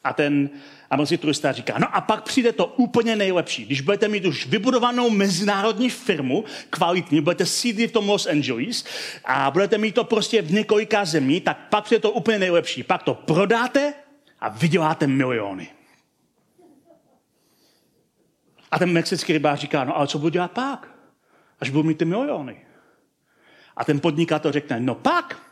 A 0.04 0.14
ten 0.14 0.50
americký 0.90 1.18
turista 1.18 1.52
říká, 1.52 1.76
no 1.80 1.96
a 1.96 2.02
pak 2.02 2.24
přijde 2.24 2.52
to 2.52 2.66
úplně 2.66 3.16
nejlepší. 3.16 3.66
Když 3.66 3.82
budete 3.82 4.08
mít 4.08 4.26
už 4.26 4.48
vybudovanou 4.48 5.10
mezinárodní 5.10 5.90
firmu, 5.90 6.44
kvalitní, 6.70 7.22
budete 7.22 7.46
sídlit 7.46 7.90
v 7.90 7.94
tom 7.94 8.10
Los 8.10 8.28
Angeles 8.28 8.86
a 9.26 9.52
budete 9.52 9.78
mít 9.78 9.96
to 9.96 10.04
prostě 10.04 10.42
v 10.42 10.52
několika 10.52 11.06
zemí, 11.06 11.42
tak 11.42 11.58
pak 11.70 11.84
přijde 11.84 12.00
to 12.00 12.12
úplně 12.12 12.40
nejlepší. 12.40 12.84
Pak 12.84 13.04
to 13.04 13.14
prodáte 13.14 13.94
a 14.42 14.50
vyděláte 14.50 15.08
miliony. 15.08 15.68
A 18.72 18.80
ten 18.80 18.92
mexický 18.92 19.34
rybář 19.34 19.60
říká, 19.60 19.84
no 19.84 19.98
ale 19.98 20.08
co 20.08 20.20
budu 20.20 20.30
dělat 20.30 20.52
pak, 20.52 20.90
až 21.60 21.70
budu 21.70 21.84
mít 21.84 21.98
ty 21.98 22.06
miliony? 22.06 22.66
A 23.76 23.86
ten 23.86 24.00
podnikatel 24.00 24.52
řekne, 24.52 24.80
no 24.80 24.96
pak 24.96 25.50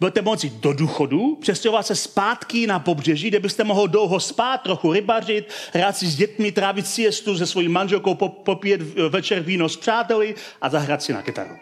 budete 0.00 0.22
moci 0.22 0.50
do 0.50 0.72
důchodu 0.72 1.36
přestěhovat 1.36 1.86
se 1.86 1.94
zpátky 1.94 2.66
na 2.66 2.78
pobřeží, 2.78 3.28
kde 3.28 3.40
byste 3.40 3.64
mohl 3.64 3.88
dlouho 3.88 4.20
spát, 4.20 4.58
trochu 4.58 4.92
rybařit, 4.92 5.52
hrát 5.72 5.96
si 5.96 6.06
s 6.06 6.16
dětmi, 6.16 6.52
trávit 6.52 6.86
siestu 6.86 7.38
se 7.38 7.46
svojí 7.46 7.68
manželkou, 7.68 8.14
popíjet 8.14 8.80
večer 9.08 9.40
víno 9.40 9.68
s 9.68 9.76
přáteli 9.76 10.34
a 10.60 10.68
zahrát 10.68 11.02
si 11.02 11.12
na 11.12 11.22
kytaru. 11.22 11.56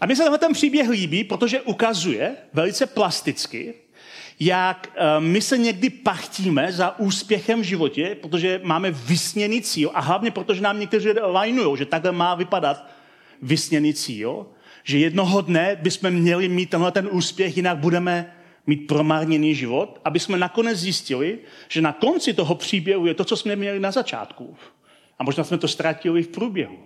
A 0.00 0.06
mně 0.06 0.16
se 0.16 0.22
tenhle 0.22 0.38
ten 0.38 0.52
příběh 0.52 0.88
líbí, 0.88 1.24
protože 1.24 1.60
ukazuje 1.60 2.36
velice 2.52 2.86
plasticky, 2.86 3.74
jak 4.44 4.90
eh, 4.94 5.20
my 5.20 5.40
se 5.40 5.58
někdy 5.58 5.90
pachtíme 5.90 6.72
za 6.72 6.98
úspěchem 6.98 7.60
v 7.60 7.64
životě, 7.64 8.16
protože 8.20 8.60
máme 8.64 8.90
vysněný 8.90 9.62
cíl 9.62 9.90
a 9.94 10.00
hlavně 10.00 10.30
protože 10.30 10.60
nám 10.60 10.80
někteří 10.80 11.08
lajnují, 11.20 11.76
že 11.76 11.86
takhle 11.86 12.12
má 12.12 12.34
vypadat 12.34 12.86
vysněný 13.42 13.94
cíl, 13.94 14.46
že 14.84 14.98
jednoho 14.98 15.40
dne 15.40 15.78
bychom 15.82 16.10
měli 16.10 16.48
mít 16.48 16.70
tenhle 16.70 16.92
ten 16.92 17.08
úspěch, 17.10 17.56
jinak 17.56 17.78
budeme 17.78 18.32
mít 18.66 18.86
promarněný 18.86 19.54
život, 19.54 20.00
aby 20.04 20.20
jsme 20.20 20.38
nakonec 20.38 20.78
zjistili, 20.78 21.38
že 21.68 21.80
na 21.80 21.92
konci 21.92 22.34
toho 22.34 22.54
příběhu 22.54 23.06
je 23.06 23.14
to, 23.14 23.24
co 23.24 23.36
jsme 23.36 23.56
měli 23.56 23.80
na 23.80 23.90
začátku. 23.90 24.56
A 25.18 25.24
možná 25.24 25.44
jsme 25.44 25.58
to 25.58 25.68
ztratili 25.68 26.22
v 26.22 26.28
průběhu. 26.28 26.78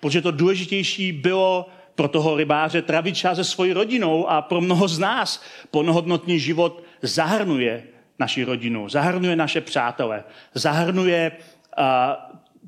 Protože 0.00 0.22
to 0.22 0.30
důležitější 0.30 1.12
bylo 1.12 1.68
pro 1.94 2.08
toho 2.08 2.36
rybáře 2.36 2.82
trávit 2.82 3.16
čas 3.16 3.36
se 3.36 3.44
svojí 3.44 3.72
rodinou 3.72 4.28
a 4.28 4.42
pro 4.42 4.60
mnoho 4.60 4.88
z 4.88 4.98
nás 4.98 5.42
plnohodnotný 5.70 6.40
život 6.40 6.82
zahrnuje 7.02 7.82
naši 8.18 8.44
rodinu, 8.44 8.88
zahrnuje 8.88 9.36
naše 9.36 9.60
přátele, 9.60 10.24
zahrnuje 10.54 11.32
uh, 11.32 11.84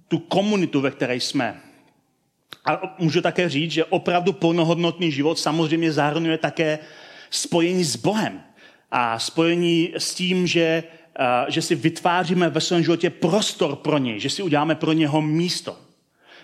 tu 0.08 0.18
komunitu, 0.18 0.80
ve 0.80 0.90
které 0.90 1.16
jsme. 1.16 1.60
A 2.64 2.96
můžu 2.98 3.20
také 3.20 3.48
říct, 3.48 3.70
že 3.70 3.84
opravdu 3.84 4.32
plnohodnotný 4.32 5.12
život 5.12 5.38
samozřejmě 5.38 5.92
zahrnuje 5.92 6.38
také 6.38 6.78
spojení 7.30 7.84
s 7.84 7.96
Bohem 7.96 8.42
a 8.90 9.18
spojení 9.18 9.92
s 9.96 10.14
tím, 10.14 10.46
že, 10.46 10.82
uh, 11.18 11.50
že 11.50 11.62
si 11.62 11.74
vytváříme 11.74 12.48
ve 12.48 12.60
svém 12.60 12.82
životě 12.82 13.10
prostor 13.10 13.76
pro 13.76 13.98
něj, 13.98 14.20
že 14.20 14.30
si 14.30 14.42
uděláme 14.42 14.74
pro 14.74 14.92
něho 14.92 15.22
místo. 15.22 15.76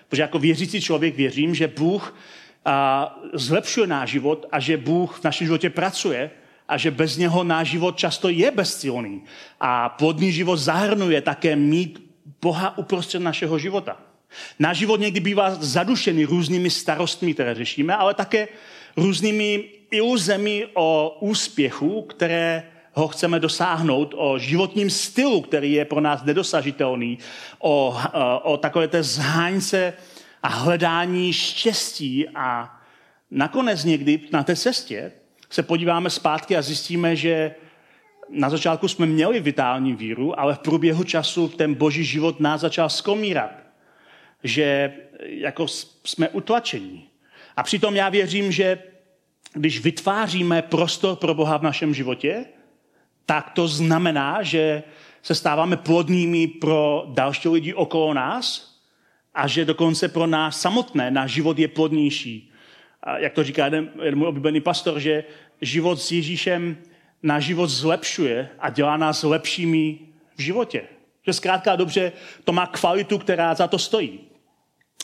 Protože 0.08 0.22
jako 0.22 0.38
věřící 0.38 0.80
člověk 0.80 1.16
věřím, 1.16 1.54
že 1.54 1.68
Bůh 1.68 2.14
a 2.64 3.18
zlepšuje 3.32 3.86
náš 3.86 4.10
život 4.10 4.46
a 4.52 4.60
že 4.60 4.76
Bůh 4.76 5.20
v 5.20 5.24
našem 5.24 5.46
životě 5.46 5.70
pracuje 5.70 6.30
a 6.68 6.76
že 6.78 6.90
bez 6.90 7.16
něho 7.16 7.44
náš 7.44 7.68
život 7.68 7.98
často 7.98 8.28
je 8.28 8.50
bezcílný. 8.50 9.22
A 9.60 9.88
plodný 9.88 10.32
život 10.32 10.56
zahrnuje 10.56 11.20
také 11.20 11.56
mít 11.56 12.12
Boha 12.42 12.78
uprostřed 12.78 13.18
našeho 13.18 13.58
života. 13.58 13.96
Náš 14.58 14.76
život 14.76 15.00
někdy 15.00 15.20
bývá 15.20 15.54
zadušený 15.54 16.24
různými 16.24 16.70
starostmi, 16.70 17.34
které 17.34 17.54
řešíme, 17.54 17.96
ale 17.96 18.14
také 18.14 18.48
různými 18.96 19.64
iluzemi 19.90 20.66
o 20.74 21.16
úspěchu, 21.20 22.02
které 22.02 22.62
ho 22.92 23.08
chceme 23.08 23.40
dosáhnout, 23.40 24.14
o 24.16 24.38
životním 24.38 24.90
stylu, 24.90 25.40
který 25.40 25.72
je 25.72 25.84
pro 25.84 26.00
nás 26.00 26.24
nedosažitelný, 26.24 27.18
o, 27.58 27.96
o 28.42 28.56
takové 28.56 28.88
té 28.88 29.02
zháňce 29.02 29.92
a 30.42 30.48
hledání 30.48 31.32
štěstí 31.32 32.28
a 32.28 32.80
nakonec 33.30 33.84
někdy 33.84 34.20
na 34.32 34.42
té 34.42 34.56
cestě 34.56 35.12
se 35.50 35.62
podíváme 35.62 36.10
zpátky 36.10 36.56
a 36.56 36.62
zjistíme, 36.62 37.16
že 37.16 37.54
na 38.28 38.50
začátku 38.50 38.88
jsme 38.88 39.06
měli 39.06 39.40
vitální 39.40 39.94
víru, 39.94 40.40
ale 40.40 40.54
v 40.54 40.58
průběhu 40.58 41.04
času 41.04 41.48
ten 41.48 41.74
boží 41.74 42.04
život 42.04 42.40
nás 42.40 42.60
začal 42.60 42.88
skomírat. 42.88 43.50
Že 44.44 44.92
jako 45.20 45.66
jsme 46.04 46.28
utlačení. 46.28 47.08
A 47.56 47.62
přitom 47.62 47.96
já 47.96 48.08
věřím, 48.08 48.52
že 48.52 48.78
když 49.52 49.80
vytváříme 49.80 50.62
prostor 50.62 51.16
pro 51.16 51.34
Boha 51.34 51.56
v 51.56 51.62
našem 51.62 51.94
životě, 51.94 52.44
tak 53.26 53.50
to 53.50 53.68
znamená, 53.68 54.42
že 54.42 54.82
se 55.22 55.34
stáváme 55.34 55.76
plodnými 55.76 56.46
pro 56.46 57.04
další 57.08 57.48
lidi 57.48 57.74
okolo 57.74 58.14
nás 58.14 58.71
a 59.34 59.46
že 59.46 59.64
dokonce 59.64 60.08
pro 60.08 60.26
nás 60.26 60.60
samotné 60.60 61.10
náš 61.10 61.30
život 61.30 61.58
je 61.58 61.68
plodnější. 61.68 62.52
A 63.02 63.18
jak 63.18 63.32
to 63.32 63.44
říká 63.44 63.64
jeden, 63.64 63.90
jeden 64.02 64.18
můj 64.18 64.28
oblíbený 64.28 64.60
pastor, 64.60 65.00
že 65.00 65.24
život 65.60 66.00
s 66.00 66.12
Ježíšem 66.12 66.76
náš 67.22 67.44
život 67.44 67.66
zlepšuje 67.66 68.48
a 68.58 68.70
dělá 68.70 68.96
nás 68.96 69.22
lepšími 69.22 69.98
v 70.36 70.42
životě. 70.42 70.82
Že 71.26 71.32
zkrátka 71.32 71.76
dobře 71.76 72.12
to 72.44 72.52
má 72.52 72.66
kvalitu, 72.66 73.18
která 73.18 73.54
za 73.54 73.66
to 73.66 73.78
stojí. 73.78 74.20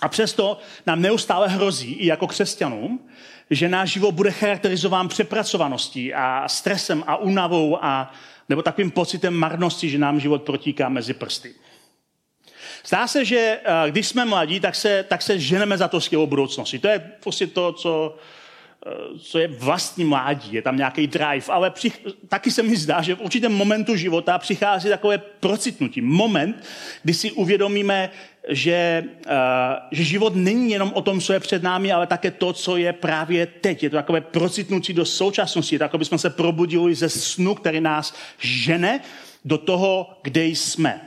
A 0.00 0.08
přesto 0.08 0.58
nám 0.87 1.02
neustále 1.02 1.49
hrozí, 1.49 1.92
i 1.92 2.06
jako 2.06 2.26
křesťanům, 2.26 3.08
že 3.50 3.68
náš 3.68 3.92
život 3.92 4.12
bude 4.12 4.30
charakterizován 4.30 5.08
přepracovaností 5.08 6.14
a 6.14 6.49
stresem 6.49 7.04
a 7.06 7.16
únavou 7.16 7.85
a 7.85 8.12
nebo 8.49 8.62
takovým 8.62 8.90
pocitem 8.90 9.35
marnosti, 9.35 9.90
že 9.90 9.99
nám 9.99 10.20
život 10.20 10.42
protíká 10.42 10.88
mezi 10.88 11.14
prsty. 11.14 11.54
Zdá 12.87 13.06
se, 13.06 13.25
že 13.25 13.61
eh, 13.64 13.90
když 13.90 14.08
jsme 14.08 14.25
mladí, 14.25 14.61
tak 14.61 14.75
se, 14.75 15.04
tak 15.08 15.23
se 15.23 15.38
ženeme 15.38 15.78
za 15.78 15.88
to 15.88 16.00
skvělou 16.00 16.26
budoucností. 16.26 16.78
To 16.78 16.88
je 16.88 17.12
prostě 17.20 17.47
to, 17.47 17.73
co, 17.73 18.16
eh, 18.87 19.18
co 19.18 19.38
je 19.38 19.49
vlastní 19.49 20.04
mládí, 20.04 20.52
je 20.52 20.62
tam 20.62 20.76
nějaký 20.76 21.06
drive, 21.06 21.47
ale 21.49 21.70
přich, 21.70 22.06
taky 22.28 22.50
se 22.50 22.62
mi 22.62 22.76
zdá, 22.76 23.02
že 23.02 23.14
v 23.14 23.20
určitém 23.20 23.52
momentu 23.52 23.97
života 23.97 24.38
přichází 24.38 24.88
takové 24.88 25.18
procitnutí. 25.18 26.00
Moment, 26.00 26.64
kdy 27.02 27.14
si 27.14 27.32
uvědomíme, 27.32 28.11
že, 28.49 29.04
uh, 29.26 29.32
že 29.90 30.04
život 30.04 30.35
není 30.37 30.70
jenom 30.70 30.92
o 30.94 31.02
tom, 31.02 31.20
co 31.20 31.32
je 31.32 31.40
před 31.40 31.62
námi, 31.62 31.92
ale 31.92 32.06
také 32.06 32.30
to, 32.30 32.52
co 32.52 32.76
je 32.76 32.92
právě 32.92 33.47
teď. 33.47 33.82
Je 33.82 33.90
to 33.90 33.97
takové 33.97 34.20
procitnutí 34.20 34.92
do 34.92 35.04
současnosti, 35.04 35.75
je 35.75 35.78
to, 35.78 35.85
jako 35.85 36.18
se 36.18 36.30
probudili 36.30 36.94
ze 36.94 37.08
snu, 37.08 37.54
který 37.54 37.80
nás 37.80 38.14
žene 38.38 39.00
do 39.44 39.58
toho, 39.58 40.18
kde 40.23 40.44
jsme. 40.44 41.00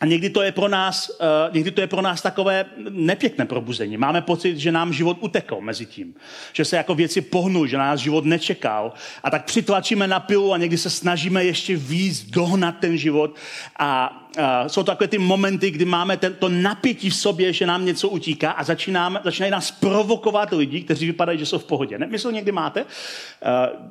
A 0.00 0.06
někdy 0.06 0.30
to 0.30 0.42
je 0.42 0.52
pro 0.52 0.68
nás, 0.68 1.08
uh, 1.08 1.54
někdy 1.54 1.70
to 1.70 1.80
je 1.80 1.86
pro 1.86 2.02
nás 2.02 2.22
takové 2.22 2.64
nepěkné 2.90 3.46
probuzení. 3.46 3.96
Máme 3.96 4.22
pocit, 4.22 4.58
že 4.58 4.72
nám 4.72 4.92
život 4.92 5.16
utekl 5.20 5.60
mezi 5.60 5.86
tím. 5.86 6.14
Že 6.52 6.64
se 6.64 6.76
jako 6.76 6.94
věci 6.94 7.20
pohnou, 7.20 7.66
že 7.66 7.78
nás 7.78 8.00
život 8.00 8.24
nečekal. 8.24 8.92
A 9.22 9.30
tak 9.30 9.44
přitlačíme 9.44 10.06
na 10.06 10.20
pilu 10.20 10.52
a 10.52 10.56
někdy 10.56 10.78
se 10.78 10.90
snažíme 10.90 11.44
ještě 11.44 11.76
víc 11.76 12.24
dohnat 12.30 12.74
ten 12.80 12.96
život. 12.96 13.36
A 13.78 14.22
uh, 14.38 14.44
jsou 14.66 14.82
to 14.82 14.92
takové 14.92 15.08
ty 15.08 15.18
momenty, 15.18 15.70
kdy 15.70 15.84
máme 15.84 16.16
tento 16.16 16.48
napětí 16.48 17.10
v 17.10 17.16
sobě, 17.16 17.52
že 17.52 17.66
nám 17.66 17.84
něco 17.84 18.08
utíká 18.08 18.50
a 18.50 18.64
začínáme, 18.64 19.20
začínají 19.24 19.52
nás 19.52 19.70
provokovat 19.70 20.52
lidi, 20.52 20.80
kteří 20.80 21.06
vypadají, 21.06 21.38
že 21.38 21.46
jsou 21.46 21.58
v 21.58 21.64
pohodě. 21.64 21.98
Ne? 21.98 22.06
Myslel 22.06 22.32
někdy 22.32 22.52
máte? 22.52 22.82
Uh, 22.82 22.88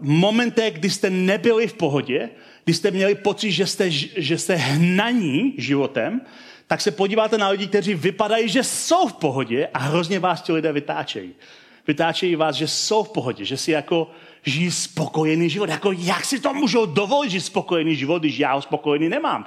momente, 0.02 0.72
kdy 0.72 0.90
jste 0.90 1.10
nebyli 1.10 1.68
v 1.68 1.74
pohodě, 1.74 2.30
když 2.66 2.78
jste 2.78 2.92
měli 2.92 3.16
pocit, 3.16 3.52
že 3.52 3.68
jste, 3.68 3.92
že 3.92 4.38
jste 4.38 4.56
hnaní 4.56 5.54
životem, 5.58 6.22
tak 6.68 6.82
se 6.82 6.92
podíváte 6.92 7.38
na 7.38 7.50
lidi, 7.50 7.68
kteří 7.68 7.94
vypadají, 7.94 8.50
že 8.50 8.64
jsou 8.64 9.08
v 9.08 9.14
pohodě 9.14 9.68
a 9.74 9.80
hrozně 9.80 10.20
vás 10.20 10.42
ti 10.42 10.52
lidé 10.52 10.72
vytáčejí. 10.72 11.34
Vytáčejí 11.88 12.36
vás, 12.36 12.56
že 12.56 12.68
jsou 12.68 13.04
v 13.04 13.10
pohodě, 13.10 13.46
že 13.46 13.58
si 13.58 13.72
jako 13.72 14.12
žijí 14.44 14.72
spokojený 14.72 15.50
život. 15.50 15.70
Jako 15.70 15.92
jak 15.92 16.26
si 16.26 16.40
to 16.40 16.54
můžou 16.54 16.86
dovolit 16.86 17.32
žít 17.32 17.42
spokojený 17.42 17.96
život, 17.96 18.20
když 18.20 18.40
já 18.40 18.54
ho 18.54 18.62
spokojený 18.62 19.10
nemám? 19.10 19.46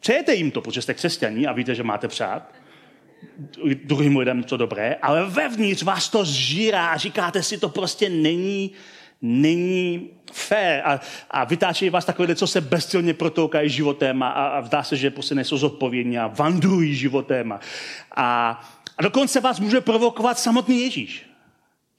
Přejete 0.00 0.34
jim 0.34 0.50
to, 0.50 0.60
protože 0.60 0.82
jste 0.82 0.94
křesťaní 0.94 1.46
a 1.46 1.52
víte, 1.52 1.74
že 1.74 1.82
máte 1.82 2.08
přát 2.08 2.52
druhým 3.84 4.16
lidem 4.16 4.42
to 4.42 4.56
dobré, 4.56 4.96
ale 5.02 5.24
vevnitř 5.30 5.82
vás 5.82 6.08
to 6.08 6.24
zžírá 6.24 6.88
a 6.88 6.96
říkáte 6.96 7.42
si, 7.42 7.58
to 7.58 7.68
prostě 7.68 8.08
není 8.08 8.70
není 9.22 10.10
fér 10.32 10.82
a, 10.84 11.00
a 11.30 11.44
vytáčejí 11.44 11.90
vás 11.90 12.04
takové, 12.04 12.34
co 12.34 12.46
se 12.46 12.60
bezcilně 12.60 13.14
protoukají 13.14 13.70
životem 13.70 14.22
a, 14.22 14.28
a 14.28 14.62
zdá 14.62 14.82
se, 14.82 14.96
že 14.96 15.10
prostě 15.10 15.34
nejsou 15.34 15.56
zodpovědní 15.56 16.18
a 16.18 16.26
vandrují 16.26 16.94
životem. 16.94 17.52
A, 17.52 17.60
a, 18.16 19.02
dokonce 19.02 19.40
vás 19.40 19.60
může 19.60 19.80
provokovat 19.80 20.38
samotný 20.38 20.82
Ježíš. 20.82 21.24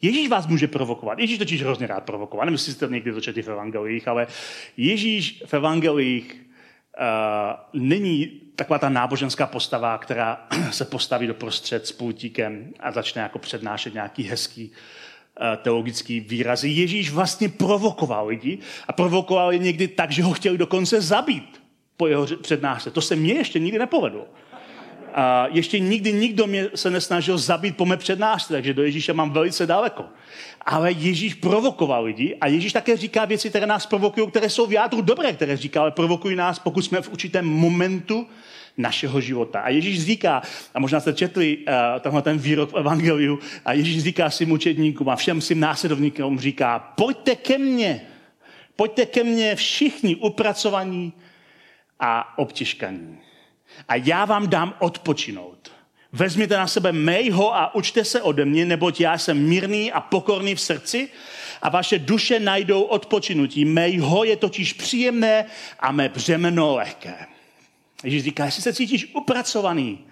Ježíš 0.01 0.29
vás 0.29 0.47
může 0.47 0.67
provokovat. 0.67 1.19
Ježíš 1.19 1.37
totiž 1.37 1.63
hrozně 1.63 1.87
rád 1.87 2.03
provokovat. 2.03 2.45
Nevím, 2.45 2.53
jestli 2.53 2.73
jste 2.73 2.87
někdy 2.87 3.13
to 3.13 3.21
četli 3.21 3.41
v 3.41 3.47
evangelích, 3.47 4.07
ale 4.07 4.27
Ježíš 4.77 5.43
v 5.45 5.53
evangelích 5.53 6.33
uh, 6.33 7.81
není 7.81 8.41
taková 8.55 8.79
ta 8.79 8.89
náboženská 8.89 9.47
postava, 9.47 9.97
která 9.97 10.47
se 10.71 10.85
postaví 10.85 11.27
do 11.27 11.33
prostřed 11.33 11.87
s 11.87 11.91
pultíkem 11.91 12.73
a 12.79 12.91
začne 12.91 13.21
jako 13.21 13.39
přednášet 13.39 13.93
nějaký 13.93 14.23
hezký 14.23 14.71
teologický 15.61 16.19
výrazy. 16.19 16.69
Ježíš 16.69 17.11
vlastně 17.11 17.49
provokoval 17.49 18.27
lidi 18.27 18.57
a 18.87 18.93
provokoval 18.93 19.53
je 19.53 19.59
někdy 19.59 19.87
tak, 19.87 20.11
že 20.11 20.23
ho 20.23 20.33
chtěli 20.33 20.57
dokonce 20.57 21.01
zabít 21.01 21.61
po 21.97 22.07
jeho 22.07 22.27
přednášce. 22.41 22.91
To 22.91 23.01
se 23.01 23.15
mně 23.15 23.33
ještě 23.33 23.59
nikdy 23.59 23.79
nepovedlo. 23.79 24.25
A 25.19 25.47
ještě 25.51 25.79
nikdy 25.79 26.13
nikdo 26.13 26.47
mě 26.47 26.69
se 26.75 26.89
nesnažil 26.89 27.37
zabít 27.37 27.77
po 27.77 27.85
mé 27.85 27.97
přednášce, 27.97 28.53
takže 28.53 28.73
do 28.73 28.83
Ježíše 28.83 29.13
mám 29.13 29.29
velice 29.29 29.65
daleko. 29.65 30.05
Ale 30.61 30.91
Ježíš 30.91 31.33
provokoval 31.33 32.03
lidi 32.03 32.37
a 32.41 32.47
Ježíš 32.47 32.73
také 32.73 32.97
říká 32.97 33.25
věci, 33.25 33.49
které 33.49 33.65
nás 33.67 33.85
provokují, 33.85 34.27
které 34.27 34.49
jsou 34.49 34.67
v 34.67 34.73
jádru 34.73 35.01
dobré, 35.01 35.33
které 35.33 35.57
říká, 35.57 35.81
ale 35.81 35.91
provokují 35.91 36.35
nás, 36.35 36.59
pokud 36.59 36.81
jsme 36.81 37.01
v 37.01 37.09
určitém 37.09 37.45
momentu 37.45 38.27
našeho 38.77 39.21
života. 39.21 39.59
A 39.59 39.69
Ježíš 39.69 40.05
říká, 40.05 40.41
a 40.73 40.79
možná 40.79 40.99
jste 40.99 41.13
četli 41.13 41.57
uh, 41.57 41.73
tenhle 41.99 42.21
ten 42.21 42.37
výrok 42.37 42.71
v 42.71 42.77
Evangeliu, 42.77 43.39
a 43.65 43.73
Ježíš 43.73 44.03
říká 44.03 44.29
svým 44.29 44.51
učedníkům 44.51 45.09
a 45.09 45.15
všem 45.15 45.41
svým 45.41 45.59
následovníkům 45.59 46.39
říká, 46.39 46.79
pojďte 46.79 47.35
ke 47.35 47.57
mně, 47.57 48.01
pojďte 48.75 49.05
ke 49.05 49.23
mně 49.23 49.55
všichni 49.55 50.15
upracovaní 50.15 51.13
a 51.99 52.37
obtěžkaní. 52.37 53.28
A 53.87 53.95
já 53.95 54.25
vám 54.25 54.47
dám 54.47 54.73
odpočinout. 54.79 55.71
Vezměte 56.11 56.57
na 56.57 56.67
sebe 56.67 56.91
mého 56.91 57.55
a 57.55 57.75
učte 57.75 58.05
se 58.05 58.21
ode 58.21 58.45
mě, 58.45 58.65
neboť 58.65 59.01
já 59.01 59.17
jsem 59.17 59.47
mírný 59.47 59.91
a 59.91 60.01
pokorný 60.01 60.55
v 60.55 60.61
srdci 60.61 61.09
a 61.61 61.69
vaše 61.69 61.99
duše 61.99 62.39
najdou 62.39 62.81
odpočinutí. 62.81 63.65
Mého 63.65 64.23
je 64.23 64.35
totiž 64.35 64.73
příjemné 64.73 65.45
a 65.79 65.91
mé 65.91 66.09
břemeno 66.09 66.75
lehké. 66.75 67.25
Ježíš 68.03 68.23
říká, 68.23 68.45
jestli 68.45 68.61
se 68.61 68.73
cítíš 68.73 69.15
upracovaný 69.15 70.05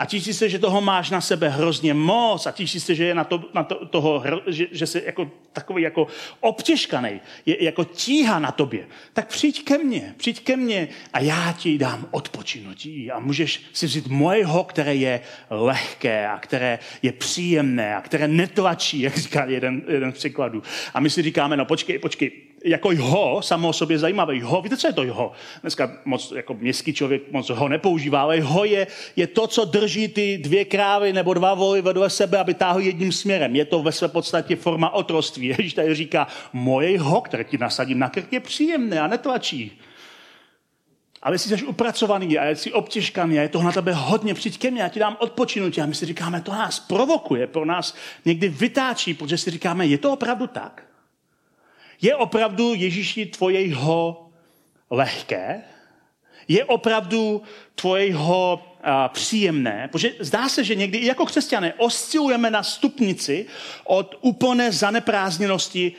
a 0.00 0.06
těší 0.06 0.32
se, 0.32 0.48
že 0.48 0.58
toho 0.58 0.80
máš 0.80 1.10
na 1.10 1.20
sebe 1.20 1.48
hrozně 1.48 1.94
moc 1.94 2.46
a 2.46 2.50
těší 2.50 2.80
se, 2.80 2.94
že 2.94 3.04
je 3.04 3.14
na, 3.14 3.24
to, 3.24 3.44
na 3.54 3.64
to, 3.64 3.86
toho, 3.86 4.24
že, 4.46 4.66
že 4.72 4.86
jsi 4.86 5.02
jako 5.06 5.30
takový 5.52 5.82
jako 5.82 6.06
obtěžkaný, 6.40 7.20
je 7.46 7.64
jako 7.64 7.84
tíha 7.84 8.38
na 8.38 8.52
tobě, 8.52 8.86
tak 9.12 9.28
přijď 9.28 9.64
ke 9.64 9.78
mně, 9.78 10.14
přijď 10.16 10.44
ke 10.44 10.56
mně 10.56 10.88
a 11.12 11.20
já 11.20 11.54
ti 11.58 11.78
dám 11.78 12.06
odpočinutí 12.10 13.10
a 13.10 13.18
můžeš 13.18 13.62
si 13.72 13.86
vzít 13.86 14.06
mojeho, 14.06 14.64
které 14.64 14.94
je 14.94 15.20
lehké 15.50 16.28
a 16.28 16.38
které 16.38 16.78
je 17.02 17.12
příjemné 17.12 17.96
a 17.96 18.00
které 18.00 18.28
netlačí, 18.28 19.00
jak 19.00 19.16
říká 19.16 19.44
jeden, 19.44 19.82
jeden 19.88 20.12
z 20.12 20.14
příkladů. 20.14 20.62
A 20.94 21.00
my 21.00 21.10
si 21.10 21.22
říkáme, 21.22 21.56
no 21.56 21.64
počkej, 21.64 21.98
počkej, 21.98 22.32
jako 22.64 22.92
jho, 22.92 23.42
samo 23.42 23.68
o 23.68 23.72
sobě 23.72 23.98
zajímavé. 23.98 24.36
Jho, 24.36 24.62
víte, 24.62 24.76
co 24.76 24.86
je 24.86 24.92
to 24.92 25.02
jho? 25.02 25.32
Dneska 25.60 25.92
moc, 26.04 26.32
jako 26.36 26.54
městský 26.54 26.92
člověk 26.92 27.32
moc 27.32 27.50
ho 27.50 27.68
nepoužívá, 27.68 28.22
ale 28.22 28.38
jho 28.38 28.64
je, 28.64 28.86
je 29.16 29.26
to, 29.26 29.46
co 29.46 29.64
drží 29.64 30.08
ty 30.08 30.38
dvě 30.38 30.64
krávy 30.64 31.12
nebo 31.12 31.34
dva 31.34 31.54
voly 31.54 31.82
vedle 31.82 32.10
sebe, 32.10 32.38
aby 32.38 32.54
táhli 32.54 32.84
jedním 32.84 33.12
směrem. 33.12 33.56
Je 33.56 33.64
to 33.64 33.82
ve 33.82 33.92
své 33.92 34.08
podstatě 34.08 34.56
forma 34.56 34.90
otroství. 34.90 35.46
Ježíš 35.58 35.74
tady 35.74 35.94
říká, 35.94 36.26
moje 36.52 36.92
jho, 36.92 37.20
které 37.20 37.44
ti 37.44 37.58
nasadím 37.58 37.98
na 37.98 38.08
krk, 38.08 38.32
je 38.32 38.40
příjemné 38.40 39.00
a 39.00 39.06
netlačí. 39.06 39.80
Ale 41.22 41.34
jestli 41.34 41.58
jsi 41.58 41.64
upracovaný 41.64 42.38
a 42.38 42.50
jsi 42.50 42.72
obtěžkaný 42.72 43.38
a 43.38 43.42
je 43.42 43.48
toho 43.48 43.64
na 43.64 43.72
tebe 43.72 43.92
hodně, 43.92 44.34
přijď 44.34 44.58
ke 44.58 44.70
mně, 44.70 44.82
já 44.82 44.88
ti 44.88 45.00
dám 45.00 45.16
odpočinutí. 45.20 45.80
A 45.80 45.86
my 45.86 45.94
si 45.94 46.06
říkáme, 46.06 46.40
to 46.40 46.52
nás 46.52 46.80
provokuje, 46.80 47.46
pro 47.46 47.64
nás 47.64 47.94
někdy 48.24 48.48
vytáčí, 48.48 49.14
protože 49.14 49.38
si 49.38 49.50
říkáme, 49.50 49.86
je 49.86 49.98
to 49.98 50.12
opravdu 50.12 50.46
tak? 50.46 50.89
Je 52.02 52.16
opravdu 52.16 52.74
Ježíši 52.74 53.26
tvojeho 53.26 54.26
lehké? 54.90 55.62
Je 56.48 56.64
opravdu 56.64 57.42
tvojeho 57.74 58.62
a, 58.82 59.08
příjemné? 59.08 59.88
Protože 59.92 60.12
zdá 60.18 60.48
se, 60.48 60.64
že 60.64 60.74
někdy 60.74 60.98
i 60.98 61.06
jako 61.06 61.26
křesťané 61.26 61.74
oscilujeme 61.74 62.50
na 62.50 62.62
stupnici 62.62 63.46
od 63.84 64.18
úplné 64.20 64.72
zaneprázdněnosti 64.72 65.92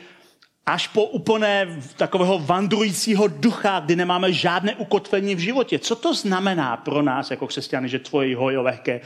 až 0.66 0.88
po 0.88 1.04
úplné 1.04 1.82
takového 1.96 2.38
vandrujícího 2.38 3.28
ducha, 3.28 3.80
kdy 3.80 3.96
nemáme 3.96 4.32
žádné 4.32 4.74
ukotvení 4.74 5.34
v 5.34 5.38
životě. 5.38 5.78
Co 5.78 5.96
to 5.96 6.14
znamená 6.14 6.76
pro 6.76 7.02
nás 7.02 7.30
jako 7.30 7.46
křesťany, 7.46 7.88
že 7.88 7.98
tvoje 7.98 8.28
je 8.28 8.58
lehké 8.58 9.00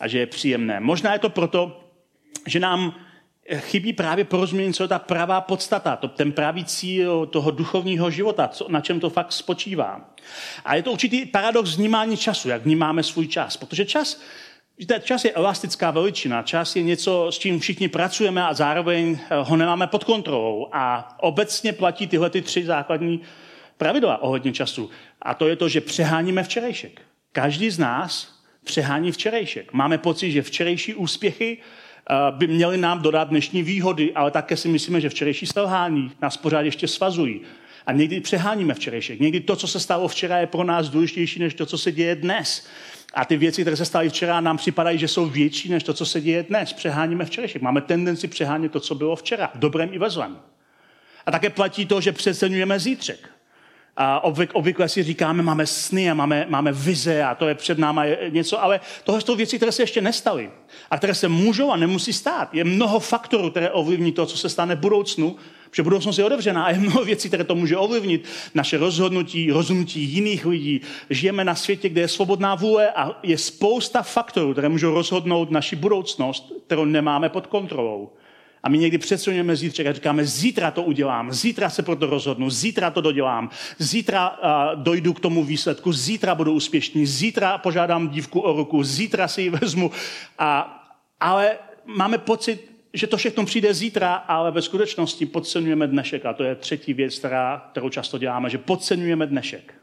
a 0.00 0.08
že 0.08 0.18
je 0.18 0.26
příjemné? 0.26 0.80
Možná 0.80 1.12
je 1.12 1.18
to 1.18 1.30
proto, 1.30 1.84
že 2.46 2.60
nám 2.60 2.94
chybí 3.56 3.92
právě 3.92 4.24
porozumění, 4.24 4.74
co 4.74 4.84
je 4.84 4.88
ta 4.88 4.98
pravá 4.98 5.40
podstata, 5.40 5.96
to, 5.96 6.08
ten 6.08 6.32
pravý 6.32 6.64
cíl 6.64 7.26
toho 7.26 7.50
duchovního 7.50 8.10
života, 8.10 8.48
co, 8.48 8.66
na 8.68 8.80
čem 8.80 9.00
to 9.00 9.10
fakt 9.10 9.32
spočívá. 9.32 10.10
A 10.64 10.74
je 10.74 10.82
to 10.82 10.92
určitý 10.92 11.26
paradox 11.26 11.76
vnímání 11.76 12.16
času, 12.16 12.48
jak 12.48 12.62
vnímáme 12.62 13.02
svůj 13.02 13.26
čas. 13.26 13.56
Protože 13.56 13.84
čas, 13.84 14.20
víte, 14.78 15.00
čas 15.04 15.24
je 15.24 15.32
elastická 15.32 15.90
veličina, 15.90 16.42
čas 16.42 16.76
je 16.76 16.82
něco, 16.82 17.26
s 17.32 17.38
čím 17.38 17.60
všichni 17.60 17.88
pracujeme 17.88 18.42
a 18.42 18.54
zároveň 18.54 19.18
eh, 19.30 19.36
ho 19.42 19.56
nemáme 19.56 19.86
pod 19.86 20.04
kontrolou. 20.04 20.68
A 20.72 21.16
obecně 21.20 21.72
platí 21.72 22.06
tyhle 22.06 22.30
ty 22.30 22.42
tři 22.42 22.64
základní 22.64 23.20
pravidla 23.76 24.22
ohledně 24.22 24.52
času. 24.52 24.90
A 25.22 25.34
to 25.34 25.48
je 25.48 25.56
to, 25.56 25.68
že 25.68 25.80
přeháníme 25.80 26.42
včerejšek. 26.42 27.00
Každý 27.32 27.70
z 27.70 27.78
nás 27.78 28.38
přehání 28.64 29.12
včerejšek. 29.12 29.72
Máme 29.72 29.98
pocit, 29.98 30.32
že 30.32 30.42
včerejší 30.42 30.94
úspěchy 30.94 31.58
by 32.30 32.46
měli 32.46 32.76
nám 32.76 33.02
dodat 33.02 33.28
dnešní 33.28 33.62
výhody, 33.62 34.12
ale 34.14 34.30
také 34.30 34.56
si 34.56 34.68
myslíme, 34.68 35.00
že 35.00 35.08
včerejší 35.08 35.46
selhání 35.46 36.12
nás 36.22 36.36
pořád 36.36 36.60
ještě 36.60 36.88
svazují. 36.88 37.40
A 37.86 37.92
někdy 37.92 38.20
přeháníme 38.20 38.74
včerejšek. 38.74 39.20
Někdy 39.20 39.40
to, 39.40 39.56
co 39.56 39.68
se 39.68 39.80
stalo 39.80 40.08
včera, 40.08 40.38
je 40.38 40.46
pro 40.46 40.64
nás 40.64 40.88
důležitější 40.88 41.40
než 41.40 41.54
to, 41.54 41.66
co 41.66 41.78
se 41.78 41.92
děje 41.92 42.14
dnes. 42.14 42.66
A 43.14 43.24
ty 43.24 43.36
věci, 43.36 43.62
které 43.62 43.76
se 43.76 43.84
staly 43.84 44.08
včera, 44.08 44.40
nám 44.40 44.56
připadají, 44.56 44.98
že 44.98 45.08
jsou 45.08 45.26
větší 45.26 45.68
než 45.68 45.82
to, 45.82 45.94
co 45.94 46.06
se 46.06 46.20
děje 46.20 46.42
dnes. 46.42 46.72
Přeháníme 46.72 47.24
včerejšek. 47.24 47.62
Máme 47.62 47.80
tendenci 47.80 48.28
přehánět 48.28 48.72
to, 48.72 48.80
co 48.80 48.94
bylo 48.94 49.16
včera, 49.16 49.50
dobrém 49.54 49.88
i 49.92 49.98
ve 49.98 50.10
zlém. 50.10 50.38
A 51.26 51.30
také 51.30 51.50
platí 51.50 51.86
to, 51.86 52.00
že 52.00 52.12
přeceňujeme 52.12 52.78
zítřek. 52.78 53.30
A 54.00 54.24
obvykle, 54.24 54.54
obvykle 54.54 54.88
si 54.88 55.02
říkáme, 55.02 55.42
máme 55.42 55.66
sny 55.66 56.10
a 56.10 56.14
máme, 56.14 56.46
máme 56.48 56.72
vize 56.72 57.22
a 57.22 57.34
to 57.34 57.48
je 57.48 57.54
před 57.54 57.78
náma 57.78 58.04
něco, 58.28 58.62
ale 58.62 58.80
tohle 59.04 59.20
jsou 59.20 59.36
věci, 59.36 59.56
které 59.56 59.72
se 59.72 59.82
ještě 59.82 60.00
nestaly 60.00 60.50
a 60.90 60.98
které 60.98 61.14
se 61.14 61.28
můžou 61.28 61.70
a 61.70 61.76
nemusí 61.76 62.12
stát. 62.12 62.54
Je 62.54 62.64
mnoho 62.64 63.00
faktorů, 63.00 63.50
které 63.50 63.70
ovlivní 63.70 64.12
to, 64.12 64.26
co 64.26 64.36
se 64.36 64.48
stane 64.48 64.74
v 64.74 64.78
budoucnu, 64.78 65.36
protože 65.70 65.82
budoucnost 65.82 66.18
je 66.18 66.24
otevřená 66.24 66.64
a 66.64 66.70
je 66.70 66.78
mnoho 66.78 67.04
věcí, 67.04 67.28
které 67.28 67.44
to 67.44 67.54
může 67.54 67.76
ovlivnit. 67.76 68.24
Naše 68.54 68.78
rozhodnutí, 68.78 69.50
rozhodnutí 69.50 70.00
jiných 70.00 70.46
lidí. 70.46 70.80
Žijeme 71.10 71.44
na 71.44 71.54
světě, 71.54 71.88
kde 71.88 72.00
je 72.00 72.08
svobodná 72.08 72.54
vůle 72.54 72.90
a 72.90 73.18
je 73.22 73.38
spousta 73.38 74.02
faktorů, 74.02 74.52
které 74.52 74.68
můžou 74.68 74.94
rozhodnout 74.94 75.50
naši 75.50 75.76
budoucnost, 75.76 76.52
kterou 76.66 76.84
nemáme 76.84 77.28
pod 77.28 77.46
kontrolou. 77.46 78.10
A 78.62 78.68
my 78.68 78.78
někdy 78.78 78.98
předsunujeme 78.98 79.56
zítřek 79.56 79.86
a 79.86 79.92
říkáme, 79.92 80.24
zítra 80.24 80.70
to 80.70 80.82
udělám, 80.82 81.32
zítra 81.32 81.70
se 81.70 81.82
proto 81.82 82.06
rozhodnu, 82.06 82.50
zítra 82.50 82.90
to 82.90 83.00
dodělám, 83.00 83.50
zítra 83.78 84.30
uh, 84.30 84.82
dojdu 84.82 85.12
k 85.12 85.20
tomu 85.20 85.44
výsledku, 85.44 85.92
zítra 85.92 86.34
budu 86.34 86.52
úspěšný, 86.52 87.06
zítra 87.06 87.58
požádám 87.58 88.08
dívku 88.08 88.40
o 88.40 88.56
ruku, 88.56 88.82
zítra 88.82 89.28
si 89.28 89.42
ji 89.42 89.50
vezmu. 89.50 89.90
A, 90.38 90.74
ale 91.20 91.58
máme 91.86 92.18
pocit, 92.18 92.68
že 92.94 93.06
to 93.06 93.16
všechno 93.16 93.44
přijde 93.44 93.74
zítra, 93.74 94.14
ale 94.14 94.50
ve 94.50 94.62
skutečnosti 94.62 95.26
podceňujeme 95.26 95.86
dnešek. 95.86 96.26
A 96.26 96.32
to 96.32 96.44
je 96.44 96.54
třetí 96.54 96.94
věc, 96.94 97.18
která, 97.18 97.68
kterou 97.70 97.88
často 97.88 98.18
děláme, 98.18 98.50
že 98.50 98.58
podceňujeme 98.58 99.26
dnešek. 99.26 99.74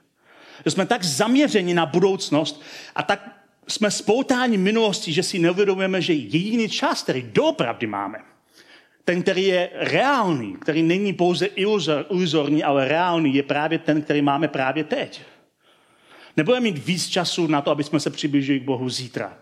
Že 0.66 0.72
jsme 0.72 0.86
tak 0.86 1.04
zaměřeni 1.04 1.74
na 1.74 1.86
budoucnost 1.86 2.62
a 2.96 3.04
tak 3.04 3.30
jsme 3.68 3.92
spoutáni 3.92 4.58
minulostí, 4.58 5.14
že 5.14 5.24
si 5.24 5.40
neuvědomujeme, 5.40 6.02
že 6.02 6.14
jediný 6.14 6.70
čas, 6.70 7.04
který 7.04 7.22
doopravdy 7.22 7.88
máme, 7.88 8.18
ten, 9.06 9.22
který 9.22 9.44
je 9.44 9.70
reálný, 9.74 10.58
který 10.62 10.84
není 10.84 11.14
pouze 11.14 11.46
iluzorní, 12.10 12.64
ale 12.64 12.88
reálný, 12.88 13.36
je 13.36 13.44
právě 13.44 13.80
ten, 13.80 14.02
který 14.02 14.22
máme 14.22 14.48
právě 14.48 14.84
teď. 14.84 15.22
Nebudeme 16.38 16.64
mít 16.64 16.86
víc 16.86 17.08
času 17.08 17.48
na 17.48 17.62
to, 17.62 17.72
aby 17.72 17.84
jsme 17.84 18.00
se 18.00 18.10
přiblížili 18.10 18.60
k 18.60 18.64
Bohu 18.64 18.90
zítra. 18.90 19.38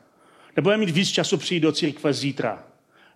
Nebudeme 0.55 0.85
mít 0.85 0.95
víc 0.95 1.09
času 1.09 1.37
přijít 1.37 1.59
do 1.59 1.71
církve 1.71 2.13
zítra. 2.13 2.63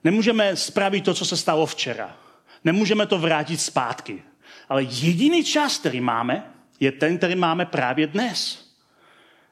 Nemůžeme 0.03 0.55
spravit 0.55 1.03
to, 1.03 1.13
co 1.13 1.25
se 1.25 1.37
stalo 1.37 1.65
včera. 1.65 2.17
Nemůžeme 2.63 3.05
to 3.05 3.19
vrátit 3.19 3.57
zpátky. 3.57 4.23
Ale 4.69 4.83
jediný 4.83 5.43
čas, 5.43 5.77
který 5.77 6.01
máme, 6.01 6.43
je 6.79 6.91
ten, 6.91 7.17
který 7.17 7.35
máme 7.35 7.65
právě 7.65 8.07
dnes. 8.07 8.67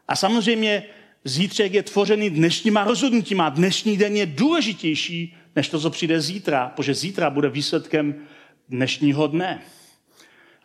A 0.07 0.15
samozřejmě 0.15 0.83
zítřek 1.23 1.73
je 1.73 1.83
tvořený 1.83 2.29
dnešníma 2.29 2.83
rozhodnutíma. 2.83 3.49
Dnešní 3.49 3.97
den 3.97 4.15
je 4.15 4.25
důležitější 4.25 5.37
než 5.55 5.69
to, 5.69 5.79
co 5.79 5.89
přijde 5.89 6.21
zítra, 6.21 6.71
protože 6.75 6.93
zítra 6.93 7.29
bude 7.29 7.49
výsledkem 7.49 8.15
dnešního 8.69 9.27
dne. 9.27 9.61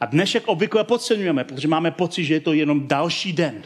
A 0.01 0.07
dnešek 0.07 0.49
obvykle 0.49 0.85
podceňujeme, 0.85 1.45
protože 1.45 1.69
máme 1.69 1.91
pocit, 1.91 2.25
že 2.25 2.35
je 2.35 2.41
to 2.41 2.53
jenom 2.53 2.89
další 2.89 3.33
den. 3.33 3.63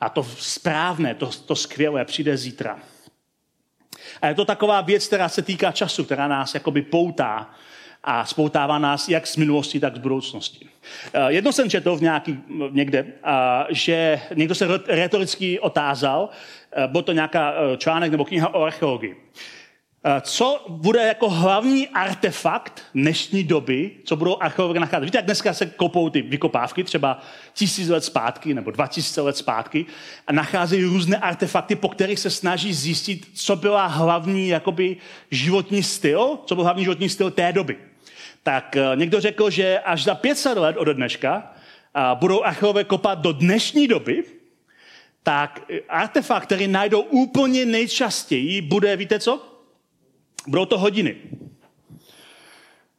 A 0.00 0.08
to 0.08 0.24
správné, 0.24 1.14
to, 1.14 1.30
to 1.46 1.56
skvělé 1.56 2.04
přijde 2.04 2.36
zítra. 2.36 2.78
A 4.22 4.28
je 4.28 4.34
to 4.34 4.44
taková 4.44 4.80
věc, 4.80 5.06
která 5.06 5.28
se 5.28 5.42
týká 5.42 5.72
času, 5.72 6.04
která 6.04 6.28
nás 6.28 6.54
jakoby 6.54 6.82
poutá 6.82 7.50
a 8.04 8.24
spoutává 8.24 8.78
nás 8.78 9.08
jak 9.08 9.26
z 9.26 9.36
minulosti, 9.36 9.80
tak 9.80 9.96
z 9.96 9.98
budoucnosti. 9.98 10.68
Eh, 11.12 11.32
jedno 11.32 11.52
jsem 11.52 11.70
četl 11.70 11.96
v 11.96 12.02
nějaký, 12.02 12.38
někde, 12.70 12.98
eh, 12.98 13.32
že 13.70 14.20
někdo 14.34 14.54
se 14.54 14.66
retoricky 14.86 15.60
otázal, 15.60 16.28
eh, 16.72 16.88
byl 16.88 17.02
to 17.02 17.12
nějaká 17.12 17.54
článek 17.76 18.10
nebo 18.10 18.24
kniha 18.24 18.54
o 18.54 18.62
archeologii. 18.62 19.16
Eh, 20.04 20.20
co 20.20 20.64
bude 20.68 21.06
jako 21.06 21.30
hlavní 21.30 21.88
artefakt 21.88 22.82
dnešní 22.94 23.44
doby, 23.44 23.90
co 24.04 24.16
budou 24.16 24.42
archeologové 24.42 24.80
nacházet. 24.80 25.04
Víte, 25.04 25.18
jak 25.18 25.24
dneska 25.24 25.54
se 25.54 25.66
kopou 25.66 26.10
ty 26.10 26.22
vykopávky, 26.22 26.84
třeba 26.84 27.22
tisíc 27.54 27.88
let 27.88 28.04
zpátky 28.04 28.54
nebo 28.54 28.70
dva 28.70 28.86
tisíce 28.86 29.20
let 29.20 29.36
zpátky 29.36 29.86
a 30.26 30.32
nacházejí 30.32 30.84
různé 30.84 31.16
artefakty, 31.16 31.76
po 31.76 31.88
kterých 31.88 32.18
se 32.18 32.30
snaží 32.30 32.74
zjistit, 32.74 33.26
co 33.34 33.56
byla 33.56 33.86
hlavní 33.86 34.48
jakoby, 34.48 34.96
životní 35.30 35.82
styl, 35.82 36.38
co 36.46 36.54
byl 36.54 36.64
hlavní 36.64 36.84
životní 36.84 37.08
styl 37.08 37.30
té 37.30 37.52
doby. 37.52 37.76
Tak 38.42 38.76
eh, 38.76 38.96
někdo 38.96 39.20
řekl, 39.20 39.50
že 39.50 39.78
až 39.78 40.04
za 40.04 40.14
500 40.14 40.58
let 40.58 40.76
od 40.76 40.88
dneška 40.88 41.52
budou 42.14 42.42
archeologové 42.42 42.84
kopat 42.84 43.18
do 43.18 43.32
dnešní 43.32 43.88
doby, 43.88 44.24
tak 45.22 45.60
eh, 45.70 45.80
artefakt, 45.88 46.46
který 46.46 46.68
najdou 46.68 47.00
úplně 47.00 47.66
nejčastěji, 47.66 48.60
bude, 48.60 48.96
víte 48.96 49.18
co? 49.18 49.55
Budou 50.46 50.64
to 50.64 50.78
hodiny. 50.78 51.16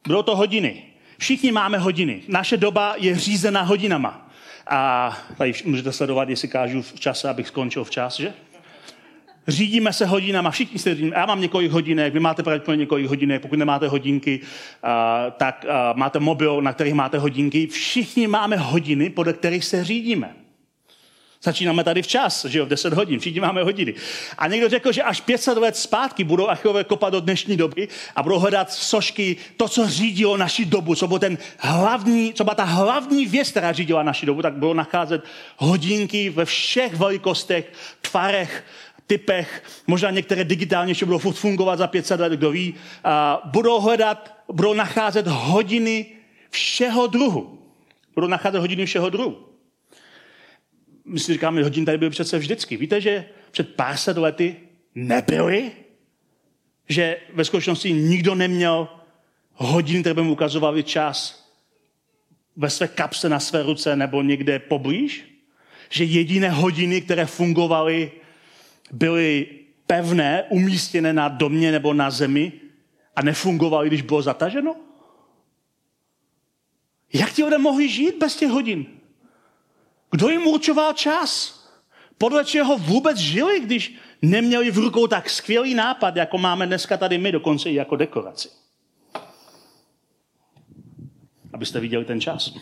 Budou 0.06 0.22
to 0.22 0.36
hodiny. 0.36 0.82
Všichni 1.18 1.52
máme 1.52 1.78
hodiny. 1.78 2.22
Naše 2.28 2.56
doba 2.56 2.94
je 2.98 3.18
řízena 3.18 3.62
hodinama. 3.62 4.30
A 4.66 5.18
tady 5.38 5.52
můžete 5.64 5.92
sledovat, 5.92 6.28
jestli 6.28 6.48
kážu 6.48 6.82
v 6.82 7.00
čase, 7.00 7.28
abych 7.28 7.48
skončil 7.48 7.84
včas, 7.84 8.16
že? 8.16 8.34
Řídíme 9.48 9.92
se 9.92 10.06
hodinama, 10.06 10.50
všichni 10.50 10.78
se 10.78 10.94
řídíme. 10.94 11.16
Já 11.16 11.26
mám 11.26 11.40
několik 11.40 11.72
hodinek, 11.72 12.12
vy 12.12 12.20
máte 12.20 12.42
pravděpodobně 12.42 12.80
několik 12.80 13.06
hodinek, 13.06 13.42
pokud 13.42 13.58
nemáte 13.58 13.88
hodinky, 13.88 14.40
tak 15.36 15.66
máte 15.94 16.20
mobil, 16.20 16.62
na 16.62 16.72
kterých 16.72 16.94
máte 16.94 17.18
hodinky. 17.18 17.66
Všichni 17.66 18.26
máme 18.26 18.56
hodiny, 18.56 19.10
podle 19.10 19.32
kterých 19.32 19.64
se 19.64 19.84
řídíme. 19.84 20.36
Začínáme 21.42 21.84
tady 21.84 22.02
včas, 22.02 22.44
že 22.44 22.58
jo, 22.58 22.66
v 22.66 22.68
10 22.68 22.92
hodin, 22.92 23.20
všichni 23.20 23.40
máme 23.40 23.62
hodiny. 23.62 23.94
A 24.38 24.48
někdo 24.48 24.68
řekl, 24.68 24.92
že 24.92 25.02
až 25.02 25.20
500 25.20 25.58
let 25.58 25.76
zpátky 25.76 26.24
budou 26.24 26.48
archeové 26.48 26.84
kopat 26.84 27.12
do 27.12 27.20
dnešní 27.20 27.56
doby 27.56 27.88
a 28.16 28.22
budou 28.22 28.38
hledat 28.38 28.72
sošky, 28.72 29.36
to, 29.56 29.68
co 29.68 29.88
řídilo 29.88 30.36
naši 30.36 30.64
dobu, 30.64 30.94
co 30.94 31.08
byl 31.08 31.18
ten 31.18 31.38
hlavní, 31.58 32.34
co 32.34 32.44
byla 32.44 32.54
ta 32.54 32.64
hlavní 32.64 33.26
věc, 33.26 33.50
která 33.50 33.72
řídila 33.72 34.02
naši 34.02 34.26
dobu, 34.26 34.42
tak 34.42 34.54
budou 34.54 34.74
nacházet 34.74 35.24
hodinky 35.56 36.30
ve 36.30 36.44
všech 36.44 36.94
velikostech, 36.94 37.72
tvarech, 38.00 38.64
typech, 39.06 39.62
možná 39.86 40.10
některé 40.10 40.44
digitálně 40.44 40.90
ještě 40.90 41.06
budou 41.06 41.18
fungovat 41.18 41.78
za 41.78 41.86
500 41.86 42.20
let, 42.20 42.32
kdo 42.32 42.50
ví, 42.50 42.74
a 43.04 43.40
budou 43.44 43.80
hledat, 43.80 44.34
budou 44.52 44.74
nacházet 44.74 45.26
hodiny 45.26 46.06
všeho 46.50 47.06
druhu. 47.06 47.58
Budou 48.14 48.26
nacházet 48.26 48.60
hodiny 48.60 48.86
všeho 48.86 49.10
druhu 49.10 49.47
my 51.08 51.20
si 51.20 51.32
říkáme, 51.32 51.62
hodin 51.62 51.84
tady 51.84 51.98
byly 51.98 52.10
přece 52.10 52.38
vždycky. 52.38 52.76
Víte, 52.76 53.00
že 53.00 53.24
před 53.50 53.74
pár 53.74 53.96
set 53.96 54.16
lety 54.16 54.56
nebyly? 54.94 55.72
Že 56.88 57.16
ve 57.34 57.44
skutečnosti 57.44 57.92
nikdo 57.92 58.34
neměl 58.34 58.88
hodin, 59.54 60.00
které 60.00 60.14
by 60.14 60.22
mu 60.22 60.32
ukazovaly 60.32 60.82
čas 60.82 61.48
ve 62.56 62.70
své 62.70 62.88
kapse 62.88 63.28
na 63.28 63.40
své 63.40 63.62
ruce 63.62 63.96
nebo 63.96 64.22
někde 64.22 64.58
poblíž? 64.58 65.24
Že 65.90 66.04
jediné 66.04 66.50
hodiny, 66.50 67.00
které 67.00 67.26
fungovaly, 67.26 68.12
byly 68.92 69.46
pevné, 69.86 70.44
umístěné 70.48 71.12
na 71.12 71.28
domě 71.28 71.72
nebo 71.72 71.94
na 71.94 72.10
zemi 72.10 72.52
a 73.16 73.22
nefungovaly, 73.22 73.88
když 73.88 74.02
bylo 74.02 74.22
zataženo? 74.22 74.76
Jak 77.12 77.32
ti 77.32 77.44
lidé 77.44 77.58
mohli 77.58 77.88
žít 77.88 78.18
bez 78.18 78.36
těch 78.36 78.50
hodin? 78.50 78.97
Kdo 80.10 80.28
jim 80.28 80.46
určoval 80.46 80.92
čas? 80.92 81.58
Podle 82.18 82.44
čeho 82.44 82.78
vůbec 82.78 83.18
žili, 83.18 83.60
když 83.60 83.94
neměli 84.22 84.70
v 84.70 84.78
rukou 84.78 85.06
tak 85.06 85.30
skvělý 85.30 85.74
nápad, 85.74 86.16
jako 86.16 86.38
máme 86.38 86.66
dneska 86.66 86.96
tady 86.96 87.18
my, 87.18 87.32
dokonce 87.32 87.70
i 87.70 87.74
jako 87.74 87.96
dekoraci. 87.96 88.48
Abyste 91.52 91.80
viděli 91.80 92.04
ten 92.04 92.20
čas. 92.20 92.54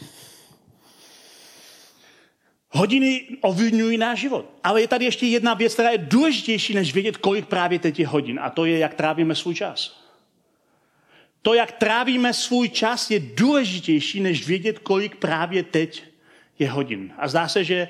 Hodiny 2.68 3.26
ovlivňují 3.40 3.98
náš 3.98 4.20
život. 4.20 4.50
Ale 4.64 4.80
je 4.80 4.88
tady 4.88 5.04
ještě 5.04 5.26
jedna 5.26 5.54
věc, 5.54 5.72
která 5.72 5.90
je 5.90 5.98
důležitější, 5.98 6.74
než 6.74 6.94
vědět, 6.94 7.16
kolik 7.16 7.46
právě 7.46 7.78
teď 7.78 7.98
je 7.98 8.06
hodin. 8.06 8.40
A 8.42 8.50
to 8.50 8.64
je, 8.64 8.78
jak 8.78 8.94
trávíme 8.94 9.35
svůj 9.35 9.54
čas. 9.54 10.06
To, 11.42 11.54
jak 11.54 11.72
trávíme 11.72 12.32
svůj 12.32 12.68
čas, 12.68 13.11
je 13.11 13.20
důležitější, 13.20 14.20
než 14.20 14.46
vědět, 14.46 14.78
kolik 14.78 15.16
právě 15.16 15.62
teď 15.62 16.04
je 16.59 16.71
hodin. 16.71 17.12
A 17.19 17.29
zdá 17.29 17.49
se, 17.49 17.64
že 17.64 17.88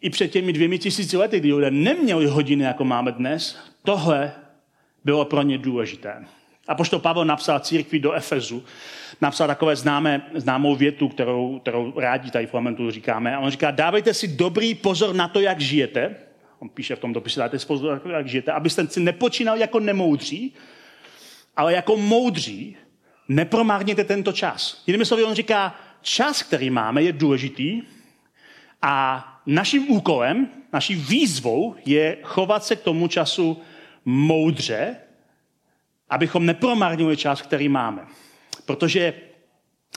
i 0.00 0.10
před 0.10 0.28
těmi 0.28 0.52
dvěmi 0.52 0.78
tisíci 0.78 1.16
lety, 1.16 1.40
kdy 1.40 1.52
lidé 1.52 1.70
neměli 1.70 2.26
hodiny, 2.26 2.64
jako 2.64 2.84
máme 2.84 3.12
dnes, 3.12 3.58
tohle 3.82 4.32
bylo 5.04 5.24
pro 5.24 5.42
ně 5.42 5.58
důležité. 5.58 6.24
A 6.68 6.74
pošto 6.74 6.98
Pavel 6.98 7.24
napsal 7.24 7.60
církvi 7.60 7.98
do 7.98 8.12
Efezu, 8.12 8.64
napsal 9.20 9.46
takové 9.46 9.76
známé, 9.76 10.22
známou 10.34 10.76
větu, 10.76 11.08
kterou, 11.08 11.58
kterou 11.58 11.92
rádi 11.96 12.30
tady 12.30 12.46
v 12.46 12.54
Lamentu 12.54 12.90
říkáme. 12.90 13.36
A 13.36 13.38
on 13.38 13.50
říká, 13.50 13.70
dávejte 13.70 14.14
si 14.14 14.28
dobrý 14.28 14.74
pozor 14.74 15.14
na 15.14 15.28
to, 15.28 15.40
jak 15.40 15.60
žijete. 15.60 16.16
On 16.58 16.68
píše 16.68 16.96
v 16.96 16.98
tom 16.98 17.12
dopise, 17.12 17.40
dávejte 17.40 17.58
si 17.58 17.66
pozor 17.66 17.92
na 17.92 17.98
to, 17.98 18.08
jak 18.08 18.28
žijete, 18.28 18.52
abyste 18.52 18.86
si 18.86 19.00
nepočínal 19.00 19.58
jako 19.58 19.80
nemoudří, 19.80 20.54
ale 21.56 21.72
jako 21.72 21.96
moudří, 21.96 22.76
nepromárněte 23.28 24.04
tento 24.04 24.32
čas. 24.32 24.82
Jinými 24.86 25.04
slovy, 25.04 25.24
on 25.24 25.34
říká, 25.34 25.74
čas, 26.08 26.42
který 26.42 26.70
máme, 26.70 27.02
je 27.02 27.12
důležitý 27.12 27.82
a 28.82 29.24
naším 29.46 29.90
úkolem, 29.90 30.48
naší 30.72 30.94
výzvou 30.94 31.74
je 31.86 32.16
chovat 32.22 32.64
se 32.64 32.76
k 32.76 32.82
tomu 32.82 33.08
času 33.08 33.62
moudře, 34.04 34.96
abychom 36.10 36.46
nepromarnili 36.46 37.16
čas, 37.16 37.42
který 37.42 37.68
máme. 37.68 38.06
Protože 38.64 39.12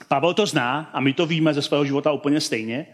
Pavel 0.08 0.34
to 0.34 0.46
zná 0.46 0.90
a 0.92 1.00
my 1.00 1.12
to 1.12 1.26
víme 1.26 1.54
ze 1.54 1.62
svého 1.62 1.84
života 1.84 2.12
úplně 2.12 2.40
stejně, 2.40 2.86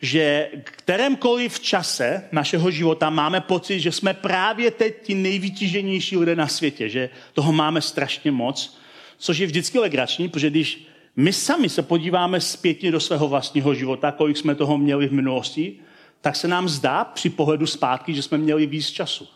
že 0.00 0.50
v 0.64 0.70
kterémkoliv 0.70 1.60
čase 1.60 2.28
našeho 2.32 2.70
života 2.70 3.10
máme 3.10 3.40
pocit, 3.40 3.80
že 3.80 3.92
jsme 3.92 4.14
právě 4.14 4.70
teď 4.70 5.02
ti 5.02 5.14
nejvytíženější 5.14 6.16
lidé 6.16 6.36
na 6.36 6.48
světě, 6.48 6.88
že 6.88 7.10
toho 7.32 7.52
máme 7.52 7.80
strašně 7.80 8.30
moc, 8.30 8.78
což 9.18 9.38
je 9.38 9.46
vždycky 9.46 9.78
legrační, 9.78 10.28
protože 10.28 10.50
když 10.50 10.87
my 11.20 11.32
sami 11.32 11.68
se 11.68 11.82
podíváme 11.82 12.40
zpětně 12.40 12.90
do 12.90 13.00
svého 13.00 13.28
vlastního 13.28 13.74
života, 13.74 14.12
kolik 14.12 14.36
jsme 14.36 14.54
toho 14.54 14.78
měli 14.78 15.08
v 15.08 15.12
minulosti, 15.12 15.78
tak 16.20 16.36
se 16.36 16.48
nám 16.48 16.68
zdá 16.68 17.04
při 17.04 17.30
pohledu 17.30 17.66
zpátky, 17.66 18.14
že 18.14 18.22
jsme 18.22 18.38
měli 18.38 18.66
víc 18.66 18.90
času. 18.90 19.28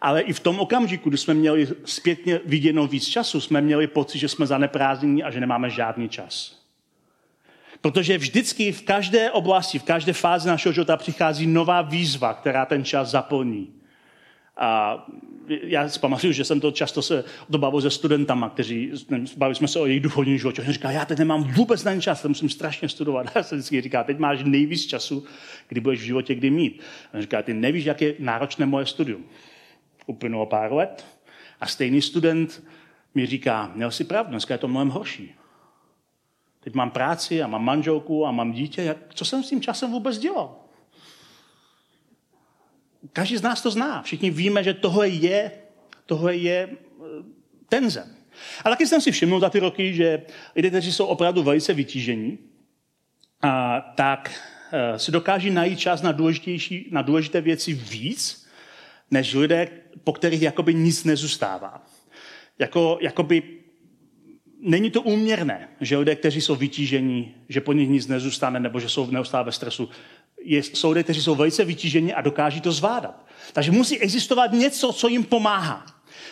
Ale 0.00 0.20
i 0.20 0.32
v 0.32 0.40
tom 0.40 0.60
okamžiku, 0.60 1.08
kdy 1.08 1.18
jsme 1.18 1.34
měli 1.34 1.68
zpětně 1.84 2.40
viděno 2.44 2.86
víc 2.86 3.08
času, 3.08 3.40
jsme 3.40 3.60
měli 3.60 3.86
pocit, 3.86 4.18
že 4.18 4.28
jsme 4.28 4.46
zaneprázdnění 4.46 5.22
a 5.22 5.30
že 5.30 5.40
nemáme 5.40 5.70
žádný 5.70 6.08
čas. 6.08 6.60
Protože 7.80 8.18
vždycky 8.18 8.72
v 8.72 8.82
každé 8.82 9.30
oblasti, 9.30 9.78
v 9.78 9.82
každé 9.82 10.12
fázi 10.12 10.48
našeho 10.48 10.72
života 10.72 10.96
přichází 10.96 11.46
nová 11.46 11.82
výzva, 11.82 12.34
která 12.34 12.66
ten 12.66 12.84
čas 12.84 13.10
zaplní. 13.10 13.79
A 14.60 15.06
já 15.48 15.88
si 15.88 16.00
pamatuju, 16.00 16.32
že 16.32 16.44
jsem 16.44 16.60
to 16.60 16.70
často 16.70 17.02
se 17.02 17.24
dobavil 17.48 17.80
se 17.80 17.90
studentama, 17.90 18.50
kteří, 18.50 18.92
bavili 19.36 19.54
jsme 19.54 19.68
se 19.68 19.78
o 19.78 19.86
jejich 19.86 20.02
duchovním 20.02 20.38
životě. 20.38 20.62
On 20.62 20.72
říká, 20.72 20.90
já 20.90 21.04
teď 21.04 21.18
nemám 21.18 21.44
vůbec 21.44 21.84
na 21.84 22.00
čas, 22.00 22.24
musím 22.24 22.48
strašně 22.48 22.88
studovat. 22.88 23.26
Já 23.34 23.42
se 23.42 23.54
vždycky 23.54 23.80
říká, 23.80 24.04
teď 24.04 24.18
máš 24.18 24.44
nejvíc 24.44 24.86
času, 24.86 25.24
kdy 25.68 25.80
budeš 25.80 26.00
v 26.00 26.04
životě 26.04 26.34
kdy 26.34 26.50
mít. 26.50 26.82
On 27.14 27.20
říká, 27.20 27.42
ty 27.42 27.54
nevíš, 27.54 27.84
jak 27.84 28.02
je 28.02 28.14
náročné 28.18 28.66
moje 28.66 28.86
studium. 28.86 29.24
Uplynulo 30.06 30.46
pár 30.46 30.72
let 30.72 31.06
a 31.60 31.66
stejný 31.66 32.02
student 32.02 32.64
mi 33.14 33.26
říká, 33.26 33.72
měl 33.74 33.90
si 33.90 34.04
pravdu, 34.04 34.30
dneska 34.30 34.54
je 34.54 34.58
to 34.58 34.68
mnohem 34.68 34.88
horší. 34.88 35.34
Teď 36.60 36.74
mám 36.74 36.90
práci 36.90 37.42
a 37.42 37.46
mám 37.46 37.64
manželku 37.64 38.26
a 38.26 38.30
mám 38.30 38.52
dítě, 38.52 38.82
jak, 38.82 38.96
co 39.14 39.24
jsem 39.24 39.42
s 39.42 39.48
tím 39.48 39.60
časem 39.60 39.90
vůbec 39.90 40.18
dělal? 40.18 40.59
Každý 43.12 43.36
z 43.36 43.42
nás 43.42 43.62
to 43.62 43.70
zná. 43.70 44.02
Všichni 44.02 44.30
víme, 44.30 44.64
že 44.64 44.74
tohle 44.74 45.08
je, 45.08 45.52
tohle 46.06 46.36
je 46.36 46.68
eh, 46.70 47.04
tenze. 47.68 48.06
Ale 48.64 48.72
taky 48.72 48.86
jsem 48.86 49.00
si 49.00 49.12
všiml 49.12 49.40
za 49.40 49.50
ty 49.50 49.58
roky, 49.58 49.94
že 49.94 50.22
lidé, 50.56 50.68
kteří 50.68 50.92
jsou 50.92 51.06
opravdu 51.06 51.42
velice 51.42 51.74
vytížení, 51.74 52.38
a, 53.42 53.80
tak 53.80 54.30
a, 54.30 54.76
eh, 54.76 54.98
si 54.98 55.12
dokáží 55.12 55.50
najít 55.50 55.78
čas 55.78 56.02
na, 56.02 56.12
důležitější, 56.12 56.88
na 56.90 57.02
důležité 57.02 57.40
věci 57.40 57.72
víc, 57.72 58.46
než 59.10 59.34
lidé, 59.34 59.68
po 60.04 60.12
kterých 60.12 60.42
jakoby 60.42 60.74
nic 60.74 61.04
nezůstává. 61.04 61.86
Jako, 62.58 62.98
jakoby 63.00 63.42
není 64.60 64.90
to 64.90 65.02
úměrné, 65.02 65.68
že 65.80 65.98
lidé, 65.98 66.16
kteří 66.16 66.40
jsou 66.40 66.56
vytížení, 66.56 67.34
že 67.48 67.60
po 67.60 67.72
nich 67.72 67.88
nic 67.88 68.06
nezůstane, 68.06 68.60
nebo 68.60 68.80
že 68.80 68.88
jsou 68.88 69.10
neustále 69.10 69.44
ve 69.44 69.52
stresu, 69.52 69.88
jsou 70.44 70.90
lidé, 70.90 71.02
kteří 71.02 71.22
jsou 71.22 71.34
velice 71.34 71.64
vytíženi 71.64 72.14
a 72.14 72.20
dokáží 72.20 72.60
to 72.60 72.72
zvládat. 72.72 73.26
Takže 73.52 73.70
musí 73.70 73.98
existovat 73.98 74.52
něco, 74.52 74.92
co 74.92 75.08
jim 75.08 75.24
pomáhá. 75.24 75.86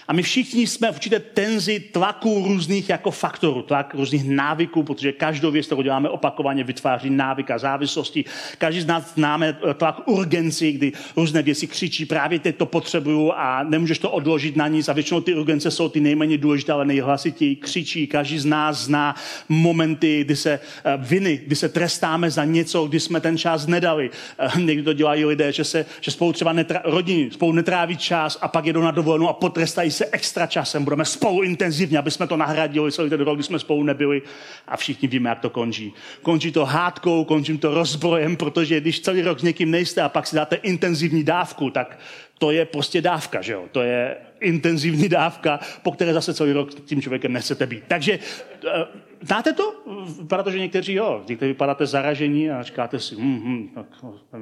A 0.08 0.12
my 0.12 0.22
všichni 0.22 0.66
jsme 0.66 0.92
v 0.92 0.94
určité 0.94 1.20
tenzi 1.20 1.80
tlaku 1.80 2.44
různých 2.48 2.88
jako 2.88 3.10
faktorů, 3.10 3.62
tlak 3.62 3.94
různých 3.94 4.24
návyků, 4.24 4.82
protože 4.82 5.12
každou 5.12 5.50
věc, 5.50 5.66
kterou 5.66 5.82
děláme 5.82 6.08
opakovaně, 6.08 6.64
vytváří 6.64 7.10
návyk 7.10 7.50
a 7.50 7.58
závislosti. 7.58 8.24
Každý 8.58 8.80
z 8.80 8.86
nás 8.86 9.14
známe 9.14 9.58
eh, 9.70 9.74
tlak 9.74 10.08
urgenci, 10.08 10.72
kdy 10.72 10.92
různé 11.16 11.42
věci 11.42 11.66
křičí, 11.66 12.06
právě 12.06 12.38
teď 12.38 12.56
to 12.56 12.66
potřebuju 12.66 13.32
a 13.32 13.62
nemůžeš 13.62 13.98
to 13.98 14.10
odložit 14.10 14.56
na 14.56 14.68
nic. 14.68 14.88
A 14.88 14.92
většinou 14.92 15.20
ty 15.20 15.34
urgence 15.34 15.70
jsou 15.70 15.88
ty 15.88 16.00
nejméně 16.00 16.38
důležité, 16.38 16.72
ale 16.72 16.84
nejhlasitěji 16.84 17.56
křičí. 17.56 18.06
Každý 18.06 18.38
z 18.38 18.44
nás 18.44 18.84
zná 18.84 19.14
momenty, 19.48 20.24
kdy 20.24 20.36
se 20.36 20.52
eh, 20.84 20.92
viny, 20.96 21.40
kdy 21.46 21.56
se 21.56 21.68
trestáme 21.68 22.30
za 22.30 22.44
něco, 22.44 22.86
kdy 22.86 23.00
jsme 23.00 23.20
ten 23.20 23.38
čas 23.38 23.66
nedali. 23.66 24.10
Eh, 24.38 24.60
někdy 24.60 24.82
to 24.82 24.92
dělají 24.92 25.24
lidé, 25.24 25.52
že, 25.52 25.64
se, 25.64 25.86
že 26.00 26.10
spolu 26.10 26.32
třeba 26.32 26.52
netra, 26.52 26.82
rodiny 26.84 27.30
spolu 27.30 27.52
netráví 27.52 27.96
čas 27.96 28.38
a 28.40 28.48
pak 28.48 28.66
jedou 28.66 28.82
na 28.82 28.90
dovolenou 28.90 29.28
a 29.28 29.32
potrestají 29.32 29.77
se 29.86 30.06
extra 30.12 30.46
časem, 30.46 30.84
budeme 30.84 31.04
spolu 31.04 31.42
intenzivně, 31.42 31.98
aby 31.98 32.10
jsme 32.10 32.26
to 32.26 32.36
nahradili 32.36 32.92
celý 32.92 33.10
ten 33.10 33.20
rok, 33.20 33.36
kdy 33.36 33.42
jsme 33.42 33.58
spolu 33.58 33.82
nebyli 33.82 34.22
a 34.68 34.76
všichni 34.76 35.08
víme, 35.08 35.30
jak 35.30 35.40
to 35.40 35.50
končí. 35.50 35.92
Končí 36.22 36.52
to 36.52 36.64
hádkou, 36.64 37.24
končí 37.24 37.58
to 37.58 37.74
rozbrojem, 37.74 38.36
protože 38.36 38.80
když 38.80 39.00
celý 39.00 39.22
rok 39.22 39.40
s 39.40 39.42
někým 39.42 39.70
nejste 39.70 40.02
a 40.02 40.08
pak 40.08 40.26
si 40.26 40.36
dáte 40.36 40.56
intenzivní 40.56 41.24
dávku, 41.24 41.70
tak 41.70 41.98
to 42.38 42.50
je 42.50 42.64
prostě 42.64 43.00
dávka, 43.00 43.42
že 43.42 43.52
jo? 43.52 43.64
To 43.72 43.82
je 43.82 44.16
intenzivní 44.40 45.08
dávka, 45.08 45.60
po 45.82 45.92
které 45.92 46.14
zase 46.14 46.34
celý 46.34 46.52
rok 46.52 46.74
tím 46.74 47.02
člověkem 47.02 47.32
nechcete 47.32 47.66
být. 47.66 47.84
Takže 47.88 48.18
eh, 48.66 48.86
znáte 49.20 49.52
to? 49.52 49.74
Vypadá 50.20 50.42
to, 50.42 50.50
že 50.50 50.58
někteří 50.58 50.92
jo, 50.92 51.24
někteří 51.28 51.48
vypadáte 51.48 51.86
zaražení 51.86 52.50
a 52.50 52.62
říkáte 52.62 53.00
si, 53.00 53.14
hm, 53.14 53.40
hm, 53.44 53.68
tak, 53.74 53.86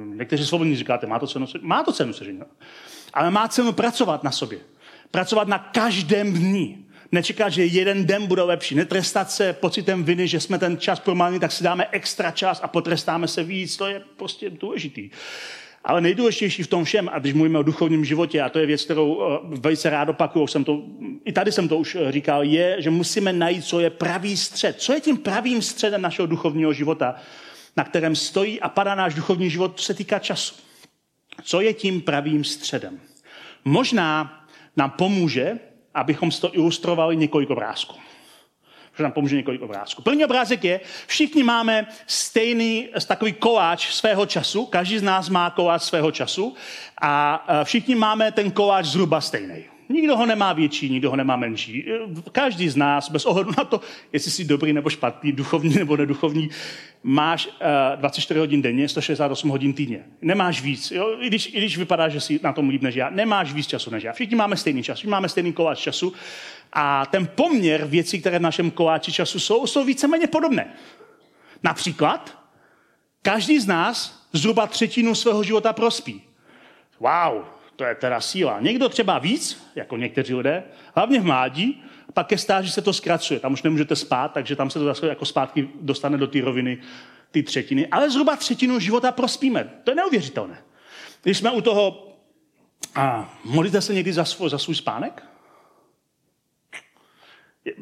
někteří 0.05 0.45
svobodní 0.45 0.75
říkáte, 0.75 1.07
má 1.07 1.19
to 1.19 1.27
cenu, 1.27 1.45
má 1.61 1.83
to 1.83 1.93
cenu 1.93 2.13
sežení. 2.13 2.39
Ale 3.13 3.31
má 3.31 3.47
cenu 3.47 3.71
pracovat 3.71 4.23
na 4.23 4.31
sobě. 4.31 4.59
Pracovat 5.11 5.47
na 5.47 5.59
každém 5.59 6.33
dní. 6.33 6.85
Nečekat, 7.11 7.53
že 7.53 7.65
jeden 7.65 8.05
den 8.05 8.27
bude 8.27 8.41
lepší. 8.41 8.75
Netrestat 8.75 9.31
se 9.31 9.53
pocitem 9.53 10.03
viny, 10.03 10.27
že 10.27 10.39
jsme 10.39 10.59
ten 10.59 10.77
čas 10.77 10.99
promarnili, 10.99 11.39
tak 11.39 11.51
si 11.51 11.63
dáme 11.63 11.87
extra 11.91 12.31
čas 12.31 12.59
a 12.63 12.67
potrestáme 12.67 13.27
se 13.27 13.43
víc. 13.43 13.77
To 13.77 13.87
je 13.87 14.01
prostě 14.17 14.49
důležitý. 14.49 15.09
Ale 15.83 16.01
nejdůležitější 16.01 16.63
v 16.63 16.67
tom 16.67 16.83
všem, 16.83 17.09
a 17.13 17.19
když 17.19 17.33
mluvíme 17.33 17.59
o 17.59 17.63
duchovním 17.63 18.05
životě, 18.05 18.41
a 18.41 18.49
to 18.49 18.59
je 18.59 18.65
věc, 18.65 18.83
kterou 18.83 19.21
eh, 19.21 19.39
velice 19.59 19.89
rád 19.89 20.09
opakuju, 20.09 20.47
jsem 20.47 20.63
to, 20.63 20.81
i 21.25 21.31
tady 21.31 21.51
jsem 21.51 21.67
to 21.67 21.77
už 21.77 21.95
eh, 21.95 22.11
říkal, 22.11 22.43
je, 22.43 22.75
že 22.79 22.89
musíme 22.89 23.33
najít, 23.33 23.65
co 23.65 23.79
je 23.79 23.89
pravý 23.89 24.37
střed. 24.37 24.81
Co 24.81 24.93
je 24.93 24.99
tím 25.01 25.17
pravým 25.17 25.61
středem 25.61 26.01
našeho 26.01 26.25
duchovního 26.25 26.73
života, 26.73 27.15
na 27.77 27.83
kterém 27.83 28.15
stojí 28.15 28.61
a 28.61 28.69
padá 28.69 28.95
náš 28.95 29.13
duchovní 29.13 29.49
život, 29.49 29.79
co 29.79 29.85
se 29.85 29.93
týká 29.93 30.19
času. 30.19 30.55
Co 31.43 31.61
je 31.61 31.73
tím 31.73 32.01
pravým 32.01 32.43
středem? 32.43 32.99
Možná 33.65 34.37
nám 34.77 34.91
pomůže, 34.91 35.59
abychom 35.93 36.31
to 36.31 36.55
ilustrovali 36.55 37.15
několik 37.15 37.49
obrázků 37.49 37.95
že 38.97 39.03
nám 39.03 39.11
pomůže 39.11 39.35
několik 39.35 39.61
obrázků. 39.61 40.01
První 40.01 40.25
obrázek 40.25 40.63
je, 40.63 40.79
všichni 41.07 41.43
máme 41.43 41.87
stejný 42.07 42.89
takový 43.07 43.33
koláč 43.33 43.93
svého 43.93 44.25
času, 44.25 44.65
každý 44.65 44.99
z 44.99 45.03
nás 45.03 45.29
má 45.29 45.49
koláč 45.49 45.81
svého 45.81 46.11
času 46.11 46.55
a 47.01 47.45
všichni 47.63 47.95
máme 47.95 48.31
ten 48.31 48.51
koláč 48.51 48.85
zhruba 48.85 49.21
stejný. 49.21 49.76
Nikdo 49.89 50.17
ho 50.17 50.25
nemá 50.25 50.53
větší, 50.53 50.89
nikdo 50.89 51.09
ho 51.09 51.15
nemá 51.15 51.35
menší. 51.35 51.85
Každý 52.31 52.69
z 52.69 52.75
nás, 52.75 53.11
bez 53.11 53.25
ohledu 53.25 53.51
na 53.57 53.63
to, 53.63 53.81
jestli 54.13 54.31
jsi 54.31 54.45
dobrý 54.45 54.73
nebo 54.73 54.89
špatný, 54.89 55.31
duchovní 55.31 55.75
nebo 55.75 55.97
neduchovní, 55.97 56.49
máš 57.03 57.47
uh, 57.47 57.53
24 57.95 58.39
hodin 58.39 58.61
denně, 58.61 58.89
168 58.89 59.49
hodin 59.49 59.73
týdně. 59.73 60.03
Nemáš 60.21 60.61
víc. 60.61 60.91
Jo? 60.91 61.17
I, 61.19 61.27
když, 61.27 61.53
I 61.53 61.57
když 61.57 61.77
vypadá, 61.77 62.09
že 62.09 62.21
jsi 62.21 62.39
na 62.43 62.53
tom 62.53 62.69
líp 62.69 62.81
než 62.81 62.95
já, 62.95 63.09
nemáš 63.09 63.53
víc 63.53 63.67
času 63.67 63.91
než 63.91 64.03
já. 64.03 64.13
Všichni 64.13 64.35
máme 64.35 64.57
stejný 64.57 64.83
čas, 64.83 64.97
všichni 64.97 65.11
máme 65.11 65.29
stejný 65.29 65.53
koláč 65.53 65.79
času 65.79 66.13
a 66.73 67.05
ten 67.05 67.27
poměr 67.27 67.85
věcí, 67.85 68.19
které 68.19 68.39
v 68.39 68.41
našem 68.41 68.71
koláči 68.71 69.11
času 69.11 69.39
jsou, 69.39 69.67
jsou 69.67 69.85
víceméně 69.85 70.27
podobné. 70.27 70.73
Například, 71.63 72.37
každý 73.21 73.59
z 73.59 73.67
nás 73.67 74.25
zhruba 74.33 74.67
třetinu 74.67 75.15
svého 75.15 75.43
života 75.43 75.73
prospí. 75.73 76.21
Wow, 76.99 77.43
to 77.77 77.83
je 77.83 77.95
teda 77.95 78.21
síla. 78.21 78.59
Někdo 78.59 78.89
třeba 78.89 79.19
víc, 79.19 79.67
jako 79.75 79.97
někteří 79.97 80.33
lidé, 80.33 80.63
hlavně 80.95 81.19
v 81.19 81.25
mládí, 81.25 81.83
pak 82.13 82.27
ke 82.27 82.37
stáži 82.37 82.71
se 82.71 82.81
to 82.81 82.93
zkracuje. 82.93 83.39
Tam 83.39 83.53
už 83.53 83.63
nemůžete 83.63 83.95
spát, 83.95 84.33
takže 84.33 84.55
tam 84.55 84.69
se 84.69 84.79
to 84.79 84.85
zase 84.85 85.07
jako 85.07 85.25
zpátky 85.25 85.69
dostane 85.81 86.17
do 86.17 86.27
té 86.27 86.41
roviny, 86.41 86.77
ty 87.31 87.43
třetiny. 87.43 87.87
Ale 87.87 88.09
zhruba 88.09 88.35
třetinu 88.35 88.79
života 88.79 89.11
prospíme. 89.11 89.69
To 89.83 89.91
je 89.91 89.95
neuvěřitelné. 89.95 90.57
Když 91.23 91.37
jsme 91.37 91.51
u 91.51 91.61
toho, 91.61 92.13
a 92.95 93.33
modlíte 93.43 93.81
se 93.81 93.93
někdy 93.93 94.13
za 94.13 94.25
svůj, 94.25 94.49
za 94.49 94.57
svůj 94.57 94.75
spánek? 94.75 95.23
Eh, 97.67 97.73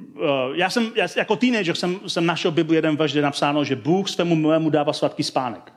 já 0.53 0.69
jsem, 0.69 0.91
já, 0.95 1.07
jako 1.17 1.35
teenager 1.35 1.75
jsem, 1.75 1.99
jsem 2.07 2.25
našel 2.25 2.51
Bibli 2.51 2.75
jeden 2.75 2.95
verš, 2.95 3.11
kde 3.11 3.21
napsáno, 3.21 3.63
že 3.63 3.75
Bůh 3.75 4.09
svému 4.09 4.35
milému 4.35 4.69
dává 4.69 4.93
sladký 4.93 5.23
spánek. 5.23 5.74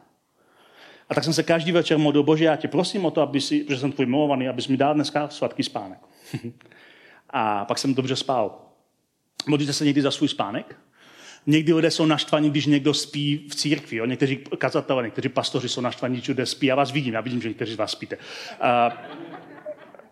A 1.09 1.15
tak 1.15 1.25
jsem 1.25 1.33
se 1.33 1.43
každý 1.43 1.73
večer 1.73 1.99
modlil, 1.99 2.23
Bože, 2.23 2.45
já 2.45 2.57
tě 2.57 2.69
prosím 2.69 3.05
o 3.05 3.11
to, 3.11 3.21
aby 3.21 3.41
si, 3.41 3.61
protože 3.61 3.81
jsem 3.81 3.93
tvůj 3.93 4.07
milovaný, 4.07 4.49
abys 4.49 4.69
mi 4.69 4.77
dal 4.77 4.95
dneska 4.95 5.29
sladký 5.29 5.63
spánek. 5.63 5.99
a 7.31 7.65
pak 7.65 7.79
jsem 7.79 7.95
dobře 7.95 8.17
spal. 8.17 8.59
Modlíte 9.47 9.73
se 9.73 9.85
někdy 9.85 10.03
za 10.03 10.11
svůj 10.11 10.29
spánek? 10.29 10.77
Někdy 11.47 11.75
lidé 11.75 11.91
jsou 11.91 12.07
naštvaní, 12.07 12.51
když 12.51 12.67
někdo 12.67 12.95
spí 12.95 13.47
v 13.51 13.55
církvi. 13.55 13.97
Jo? 13.97 14.05
Někteří 14.07 14.37
kazatelé, 14.59 15.03
někteří 15.03 15.29
pastoři 15.29 15.69
jsou 15.69 15.81
naštvaní, 15.81 16.21
že 16.21 16.47
spí. 16.47 16.67
Já 16.67 16.75
vás 16.75 16.93
vidím, 16.93 17.15
já 17.15 17.21
vidím, 17.21 17.43
že 17.43 17.49
někteří 17.49 17.73
z 17.73 17.77
vás 17.77 17.91
spíte. 17.91 18.17
Uh, 18.17 18.93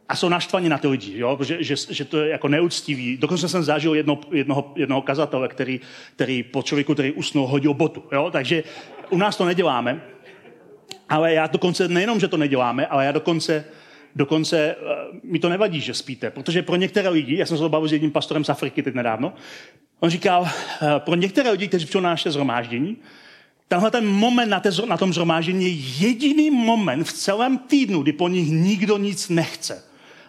a 0.09 0.17
jsou 0.17 0.29
naštvaní 0.29 0.69
na 0.69 0.79
ty 0.79 0.89
lidi, 0.89 1.19
jo? 1.19 1.39
Že, 1.43 1.65
že, 1.65 1.75
že, 1.91 2.05
to 2.05 2.19
je 2.19 2.31
jako 2.31 2.49
neúctivý. 2.49 3.17
Dokonce 3.17 3.49
jsem 3.49 3.63
zažil 3.63 3.95
jedno, 3.95 4.21
jednoho, 4.33 4.73
jednoho 4.77 5.03
kazatele, 5.03 5.49
který, 5.49 5.81
který 6.17 6.43
po 6.43 6.63
člověku, 6.63 6.95
který 6.95 7.13
usnul, 7.13 7.47
hodil 7.47 7.75
botu. 7.75 8.05
Jo? 8.13 8.31
Takže 8.31 8.63
u 9.11 9.19
nás 9.19 9.37
to 9.37 9.45
neděláme, 9.45 10.01
ale 11.09 11.33
já 11.33 11.47
dokonce, 11.47 11.89
nejenom, 11.89 12.21
že 12.21 12.29
to 12.29 12.37
neděláme, 12.37 12.87
ale 12.87 13.07
já 13.07 13.13
dokonce, 13.13 13.65
dokonce 14.17 14.59
eh, 14.59 14.77
mi 15.23 15.39
to 15.39 15.49
nevadí, 15.49 15.81
že 15.81 15.95
spíte, 15.95 16.31
protože 16.31 16.63
pro 16.63 16.77
některé 16.77 17.09
lidi, 17.09 17.37
já 17.37 17.47
jsem 17.47 17.59
se 17.59 17.69
bavil 17.69 17.89
s 17.89 17.93
jedním 17.93 18.11
pastorem 18.11 18.45
z 18.45 18.49
Afriky 18.49 18.83
teď 18.83 18.95
nedávno, 18.95 19.33
on 20.01 20.11
říkal, 20.11 20.49
eh, 20.49 20.87
pro 20.99 21.15
některé 21.15 21.51
lidi, 21.51 21.69
kteří 21.69 21.87
přijdou 21.87 22.03
na 22.03 22.11
naše 22.11 22.31
zhromáždění, 22.31 22.97
tenhle 23.69 23.91
ten 23.91 24.07
moment 24.07 24.49
na, 24.49 24.61
té, 24.61 24.71
na 24.87 24.97
tom 24.97 25.13
zhromáždění 25.13 25.65
je 25.65 26.07
jediný 26.07 26.51
moment 26.51 27.05
v 27.05 27.13
celém 27.13 27.59
týdnu, 27.59 28.03
kdy 28.03 28.13
po 28.13 28.29
nich 28.29 28.51
nikdo 28.51 28.99
nic 28.99 29.29
nechce 29.29 29.83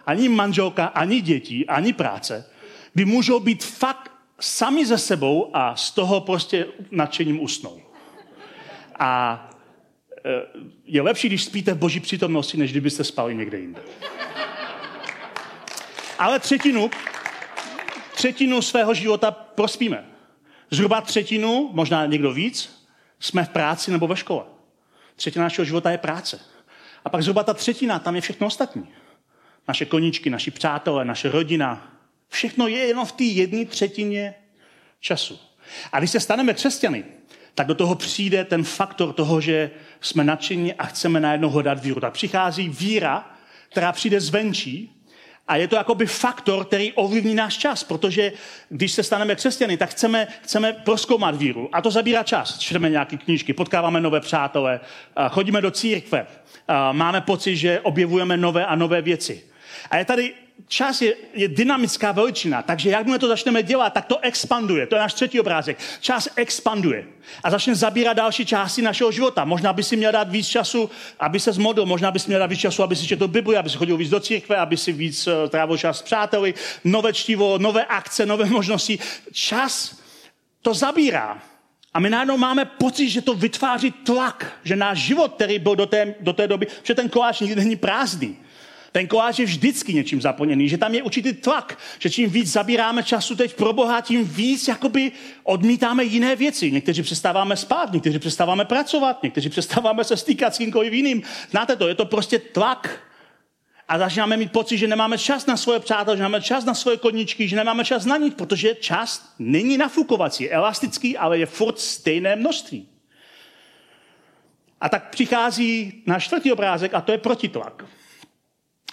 ani 0.08 0.28
manželka, 0.28 0.86
ani 0.86 1.20
děti, 1.20 1.66
ani 1.66 1.92
práce, 1.92 2.46
kdy 2.94 3.04
můžou 3.04 3.40
být 3.40 3.64
fakt 3.64 4.10
sami 4.40 4.86
ze 4.86 4.98
sebou 4.98 5.50
a 5.52 5.76
z 5.76 5.90
toho 5.90 6.20
prostě 6.20 6.66
nadšením 6.90 7.42
usnou. 7.42 7.80
A 8.98 9.47
je 10.84 11.02
lepší, 11.02 11.28
když 11.28 11.44
spíte 11.44 11.74
v 11.74 11.78
boží 11.78 12.00
přítomnosti, 12.00 12.56
než 12.56 12.70
kdybyste 12.70 13.04
spali 13.04 13.34
někde 13.34 13.58
jinde. 13.58 13.82
Ale 16.18 16.38
třetinu, 16.38 16.90
třetinu 18.14 18.62
svého 18.62 18.94
života 18.94 19.30
prospíme. 19.30 20.04
Zhruba 20.70 21.00
třetinu, 21.00 21.70
možná 21.72 22.06
někdo 22.06 22.32
víc, 22.32 22.84
jsme 23.20 23.44
v 23.44 23.48
práci 23.48 23.90
nebo 23.90 24.06
ve 24.06 24.16
škole. 24.16 24.44
Třetina 25.16 25.44
našeho 25.44 25.64
života 25.64 25.90
je 25.90 25.98
práce. 25.98 26.40
A 27.04 27.08
pak 27.08 27.22
zhruba 27.22 27.42
ta 27.42 27.54
třetina, 27.54 27.98
tam 27.98 28.14
je 28.14 28.20
všechno 28.20 28.46
ostatní 28.46 28.88
naše 29.68 29.84
koničky, 29.84 30.30
naši 30.30 30.50
přátelé, 30.50 31.04
naše 31.04 31.30
rodina. 31.30 31.92
Všechno 32.28 32.68
je 32.68 32.78
jenom 32.78 33.06
v 33.06 33.12
té 33.12 33.24
jedné 33.24 33.64
třetině 33.64 34.34
času. 35.00 35.38
A 35.92 35.98
když 35.98 36.10
se 36.10 36.20
staneme 36.20 36.54
křesťany, 36.54 37.04
tak 37.58 37.66
do 37.66 37.74
toho 37.74 37.94
přijde 37.94 38.44
ten 38.44 38.64
faktor 38.64 39.12
toho, 39.12 39.40
že 39.40 39.70
jsme 40.00 40.24
nadšení 40.24 40.74
a 40.74 40.86
chceme 40.86 41.20
najednou 41.20 41.48
hodat 41.48 41.82
víru. 41.82 42.00
Tak 42.00 42.12
přichází 42.12 42.68
víra, 42.68 43.30
která 43.68 43.92
přijde 43.92 44.20
zvenčí 44.20 45.02
a 45.48 45.56
je 45.56 45.68
to 45.68 45.76
jakoby 45.76 46.06
faktor, 46.06 46.64
který 46.64 46.92
ovlivní 46.92 47.34
náš 47.34 47.56
čas, 47.56 47.84
protože 47.84 48.32
když 48.68 48.92
se 48.92 49.02
staneme 49.02 49.34
křesťany, 49.34 49.76
tak 49.76 49.90
chceme, 49.90 50.28
chceme 50.42 50.72
proskoumat 50.72 51.36
víru. 51.36 51.68
A 51.72 51.82
to 51.82 51.90
zabírá 51.90 52.22
čas. 52.22 52.58
Čteme 52.58 52.90
nějaké 52.90 53.16
knížky, 53.16 53.52
potkáváme 53.52 54.00
nové 54.00 54.20
přátelé, 54.20 54.80
chodíme 55.30 55.60
do 55.60 55.70
církve, 55.70 56.26
máme 56.92 57.20
pocit, 57.20 57.56
že 57.56 57.80
objevujeme 57.80 58.36
nové 58.36 58.66
a 58.66 58.74
nové 58.74 59.02
věci. 59.02 59.44
A 59.90 59.96
je 59.96 60.04
tady, 60.04 60.34
čas 60.68 61.02
je, 61.02 61.14
je 61.34 61.48
dynamická 61.48 62.12
veličina, 62.12 62.62
takže 62.62 62.90
jakmile 62.90 63.18
to 63.18 63.28
začneme 63.28 63.62
dělat, 63.62 63.92
tak 63.92 64.04
to 64.04 64.18
expanduje. 64.18 64.86
To 64.86 64.94
je 64.94 65.00
náš 65.00 65.14
třetí 65.14 65.40
obrázek. 65.40 65.78
Čas 66.00 66.28
expanduje 66.36 67.06
a 67.44 67.50
začne 67.50 67.74
zabírat 67.74 68.16
další 68.16 68.46
části 68.46 68.82
našeho 68.82 69.12
života. 69.12 69.44
Možná 69.44 69.72
by 69.72 69.82
si 69.82 69.96
měl 69.96 70.12
dát 70.12 70.30
víc 70.30 70.48
času, 70.48 70.90
aby 71.20 71.40
se 71.40 71.52
zmodlil, 71.52 71.86
možná 71.86 72.10
by 72.10 72.18
si 72.18 72.28
měl 72.28 72.40
dát 72.40 72.46
víc 72.46 72.60
času, 72.60 72.82
aby 72.82 72.96
si 72.96 73.06
četl 73.06 73.28
Bibli, 73.28 73.56
aby 73.56 73.70
si 73.70 73.76
chodil 73.76 73.96
víc 73.96 74.10
do 74.10 74.20
církve, 74.20 74.56
aby 74.56 74.76
si 74.76 74.92
víc 74.92 75.26
uh, 75.26 75.32
trávil 75.48 75.78
čas 75.78 75.98
s 75.98 76.02
přáteli, 76.02 76.54
nové 76.84 77.12
čtivo, 77.12 77.58
nové 77.58 77.84
akce, 77.84 78.26
nové 78.26 78.44
možnosti. 78.58 78.98
Čas 79.32 79.96
to 80.62 80.74
zabírá. 80.74 81.42
A 81.94 82.00
my 82.00 82.10
najednou 82.10 82.36
máme 82.36 82.64
pocit, 82.64 83.08
že 83.10 83.22
to 83.22 83.34
vytváří 83.34 83.90
tlak, 83.90 84.52
že 84.64 84.76
náš 84.76 84.98
život, 84.98 85.34
který 85.34 85.58
byl 85.58 85.76
do 85.76 85.86
té, 85.86 86.14
do 86.20 86.32
té 86.32 86.46
doby, 86.48 86.66
že 86.82 86.94
ten 86.94 87.08
koláč 87.08 87.40
nikdy 87.40 87.56
není 87.56 87.76
prázdný. 87.76 88.36
Ten 88.92 89.06
koláč 89.06 89.38
je 89.38 89.46
vždycky 89.46 89.94
něčím 89.94 90.20
zaplněný, 90.20 90.68
že 90.68 90.78
tam 90.78 90.94
je 90.94 91.02
určitý 91.02 91.32
tlak, 91.32 91.78
že 91.98 92.10
čím 92.10 92.30
víc 92.30 92.52
zabíráme 92.52 93.02
času 93.02 93.36
teď 93.36 93.54
pro 93.54 93.72
Boha, 93.72 94.00
tím 94.00 94.24
víc 94.24 94.68
jakoby 94.68 95.12
odmítáme 95.42 96.04
jiné 96.04 96.36
věci. 96.36 96.70
Někteří 96.70 97.02
přestáváme 97.02 97.56
spát, 97.56 97.92
někteří 97.92 98.18
přestáváme 98.18 98.64
pracovat, 98.64 99.22
někteří 99.22 99.48
přestáváme 99.48 100.04
se 100.04 100.16
stýkat 100.16 100.54
s 100.54 100.58
kýmkoliv 100.58 100.92
jiným. 100.92 101.22
Znáte 101.50 101.76
to, 101.76 101.88
je 101.88 101.94
to 101.94 102.04
prostě 102.04 102.38
tlak. 102.38 103.00
A 103.88 103.98
začínáme 103.98 104.36
mít 104.36 104.52
pocit, 104.52 104.78
že 104.78 104.86
nemáme 104.86 105.18
čas 105.18 105.46
na 105.46 105.56
svoje 105.56 105.80
přátelé, 105.80 106.16
že 106.16 106.22
nemáme 106.22 106.42
čas 106.42 106.64
na 106.64 106.74
svoje 106.74 106.96
koničky, 106.96 107.48
že 107.48 107.56
nemáme 107.56 107.84
čas 107.84 108.04
na 108.04 108.16
nic, 108.16 108.34
protože 108.34 108.74
čas 108.74 109.34
není 109.38 109.78
nafukovací, 109.78 110.44
je 110.44 110.50
elastický, 110.50 111.16
ale 111.16 111.38
je 111.38 111.46
furt 111.46 111.78
stejné 111.78 112.36
množství. 112.36 112.88
A 114.80 114.88
tak 114.88 115.10
přichází 115.10 116.02
náš 116.06 116.24
čtvrtý 116.24 116.52
obrázek 116.52 116.94
a 116.94 117.00
to 117.00 117.12
je 117.12 117.18
protitlak. 117.18 117.84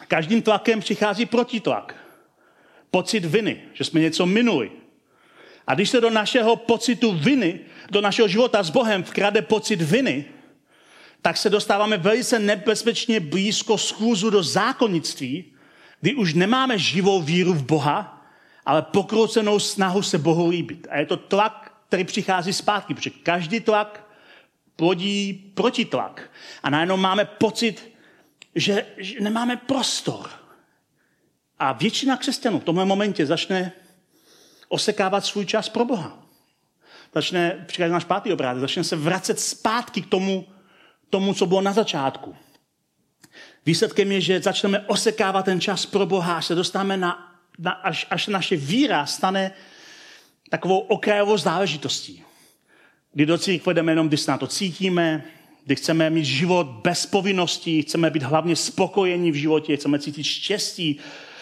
Každým 0.07 0.41
tlakem 0.41 0.79
přichází 0.79 1.25
protitlak. 1.25 1.95
Pocit 2.91 3.25
viny, 3.25 3.61
že 3.73 3.83
jsme 3.83 3.99
něco 3.99 4.25
minuli. 4.25 4.71
A 5.67 5.75
když 5.75 5.89
se 5.89 6.01
do 6.01 6.09
našeho 6.09 6.55
pocitu 6.55 7.11
viny, 7.11 7.59
do 7.91 8.01
našeho 8.01 8.27
života 8.27 8.63
s 8.63 8.69
Bohem 8.69 9.03
vkrade 9.03 9.41
pocit 9.41 9.81
viny, 9.81 10.25
tak 11.21 11.37
se 11.37 11.49
dostáváme 11.49 11.97
velice 11.97 12.39
nebezpečně 12.39 13.19
blízko 13.19 13.77
schůzu 13.77 14.29
do 14.29 14.43
zákonnictví, 14.43 15.45
kdy 16.01 16.15
už 16.15 16.33
nemáme 16.33 16.79
živou 16.79 17.21
víru 17.21 17.53
v 17.53 17.63
Boha, 17.63 18.25
ale 18.65 18.81
pokroucenou 18.81 19.59
snahu 19.59 20.01
se 20.01 20.17
Bohu 20.17 20.49
líbit. 20.49 20.87
A 20.89 20.97
je 20.97 21.05
to 21.05 21.17
tlak, 21.17 21.73
který 21.87 22.03
přichází 22.03 22.53
zpátky, 22.53 22.93
protože 22.93 23.09
každý 23.09 23.59
tlak 23.59 24.07
plodí 24.75 25.33
protitlak. 25.53 26.31
A 26.63 26.69
najednou 26.69 26.97
máme 26.97 27.25
pocit, 27.25 27.94
že, 28.55 28.85
že 28.97 29.19
nemáme 29.19 29.57
prostor. 29.57 30.29
A 31.59 31.71
většina 31.71 32.17
křesťanů 32.17 32.59
v 32.59 32.63
tomhle 32.63 32.85
momentě 32.85 33.25
začne 33.25 33.71
osekávat 34.69 35.25
svůj 35.25 35.45
čas 35.45 35.69
pro 35.69 35.85
Boha. 35.85 36.25
Začne, 37.13 37.65
přichází 37.67 37.91
náš 37.91 38.03
pátý 38.03 38.33
obrázek, 38.33 38.61
začne 38.61 38.83
se 38.83 38.95
vracet 38.95 39.39
zpátky 39.39 40.01
k 40.01 40.09
tomu, 40.09 40.47
tomu, 41.09 41.33
co 41.33 41.45
bylo 41.45 41.61
na 41.61 41.73
začátku. 41.73 42.35
Výsledkem 43.65 44.11
je, 44.11 44.21
že 44.21 44.41
začneme 44.41 44.79
osekávat 44.79 45.45
ten 45.45 45.61
čas 45.61 45.85
pro 45.85 46.05
Boha, 46.05 46.37
až 46.37 46.45
se 46.45 46.55
dostáváme 46.55 46.97
na, 46.97 47.37
na 47.59 47.71
až, 47.71 48.07
až 48.09 48.27
naše 48.27 48.55
víra 48.55 49.05
stane 49.05 49.51
takovou 50.49 50.79
okrajovou 50.79 51.37
záležitostí. 51.37 52.23
Kdy 53.13 53.25
do 53.25 53.37
církve 53.37 53.73
jdeme 53.73 53.91
jenom, 53.91 54.07
když 54.07 54.21
se 54.21 54.31
na 54.31 54.37
to 54.37 54.47
cítíme, 54.47 55.23
kdy 55.65 55.75
chceme 55.75 56.09
mít 56.09 56.25
život 56.25 56.67
bez 56.67 57.05
povinností, 57.05 57.81
chceme 57.81 58.09
být 58.09 58.23
hlavně 58.23 58.55
spokojení 58.55 59.31
v 59.31 59.35
životě, 59.35 59.77
chceme 59.77 59.99
cítit 59.99 60.23
štěstí. 60.23 60.99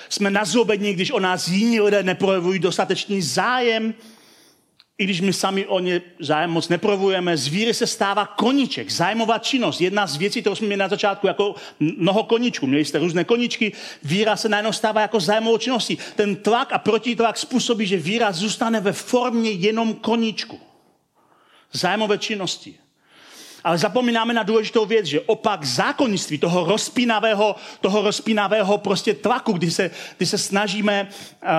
Jsme 0.09 0.29
nazobení, 0.29 0.93
když 0.93 1.11
o 1.11 1.19
nás 1.19 1.47
jiní 1.47 1.79
lidé 1.79 2.03
neprojevují 2.03 2.59
dostatečný 2.59 3.21
zájem, 3.21 3.93
i 4.97 5.03
když 5.03 5.21
my 5.21 5.33
sami 5.33 5.65
o 5.65 5.79
ně 5.79 6.01
zájem 6.19 6.51
moc 6.51 6.69
neprojevujeme, 6.69 7.37
z 7.37 7.47
víry 7.47 7.73
se 7.73 7.87
stává 7.87 8.25
koníček, 8.25 8.91
zájmová 8.91 9.39
činnost. 9.39 9.81
Jedna 9.81 10.07
z 10.07 10.17
věcí, 10.17 10.41
kterou 10.41 10.55
jsme 10.55 10.67
měli 10.67 10.79
na 10.79 10.87
začátku 10.87 11.27
jako 11.27 11.55
mnoho 11.79 12.23
koníčků. 12.23 12.67
Měli 12.67 12.85
jste 12.85 12.99
různé 12.99 13.23
koníčky, 13.23 13.71
víra 14.03 14.35
se 14.35 14.49
najednou 14.49 14.71
stává 14.71 15.01
jako 15.01 15.19
zájmovou 15.19 15.57
činností. 15.57 15.97
Ten 16.15 16.35
tlak 16.35 16.73
a 16.73 16.77
protitlak 16.77 17.37
způsobí, 17.37 17.85
že 17.85 17.97
víra 17.97 18.31
zůstane 18.31 18.79
ve 18.79 18.93
formě 18.93 19.51
jenom 19.51 19.93
koníčku. 19.93 20.59
Zájmové 21.71 22.17
činnosti. 22.17 22.82
Ale 23.63 23.77
zapomínáme 23.77 24.33
na 24.33 24.43
důležitou 24.43 24.85
věc, 24.85 25.05
že 25.05 25.21
opak 25.21 25.63
zákonnictví, 25.63 26.37
toho 26.37 26.65
rozpínavého, 26.65 27.55
toho 27.81 28.01
rozpínavého 28.01 28.77
prostě 28.77 29.13
tlaku, 29.13 29.53
kdy 29.53 29.71
se, 29.71 29.91
kdy 30.17 30.25
se 30.25 30.37
snažíme 30.37 31.09
uh, 31.43 31.49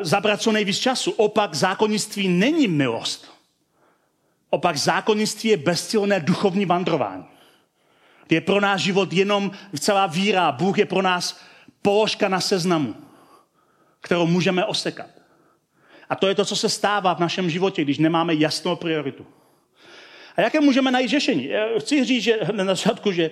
zabrat 0.00 0.42
co 0.42 0.52
nejvíc 0.52 0.78
času, 0.78 1.10
opak 1.10 1.54
zákonnictví 1.54 2.28
není 2.28 2.68
milost. 2.68 3.34
Opak 4.50 4.76
zákonnictví 4.76 5.50
je 5.50 5.56
bezcílné 5.56 6.20
duchovní 6.20 6.66
vandrování. 6.66 7.24
Je 8.30 8.40
pro 8.40 8.60
náš 8.60 8.80
život 8.82 9.12
jenom 9.12 9.50
celá 9.80 10.06
víra. 10.06 10.52
Bůh 10.52 10.78
je 10.78 10.86
pro 10.86 11.02
nás 11.02 11.40
položka 11.82 12.28
na 12.28 12.40
seznamu, 12.40 12.94
kterou 14.00 14.26
můžeme 14.26 14.64
osekat. 14.64 15.06
A 16.08 16.16
to 16.16 16.26
je 16.26 16.34
to, 16.34 16.44
co 16.44 16.56
se 16.56 16.68
stává 16.68 17.14
v 17.14 17.20
našem 17.20 17.50
životě, 17.50 17.82
když 17.82 17.98
nemáme 17.98 18.34
jasnou 18.34 18.76
prioritu. 18.76 19.26
A 20.36 20.40
jaké 20.40 20.60
můžeme 20.60 20.90
najít 20.90 21.08
řešení? 21.08 21.50
Chci 21.78 22.04
říct 22.04 22.22
že 22.22 22.38
na 22.52 22.64
začátku, 22.64 23.12
že 23.12 23.30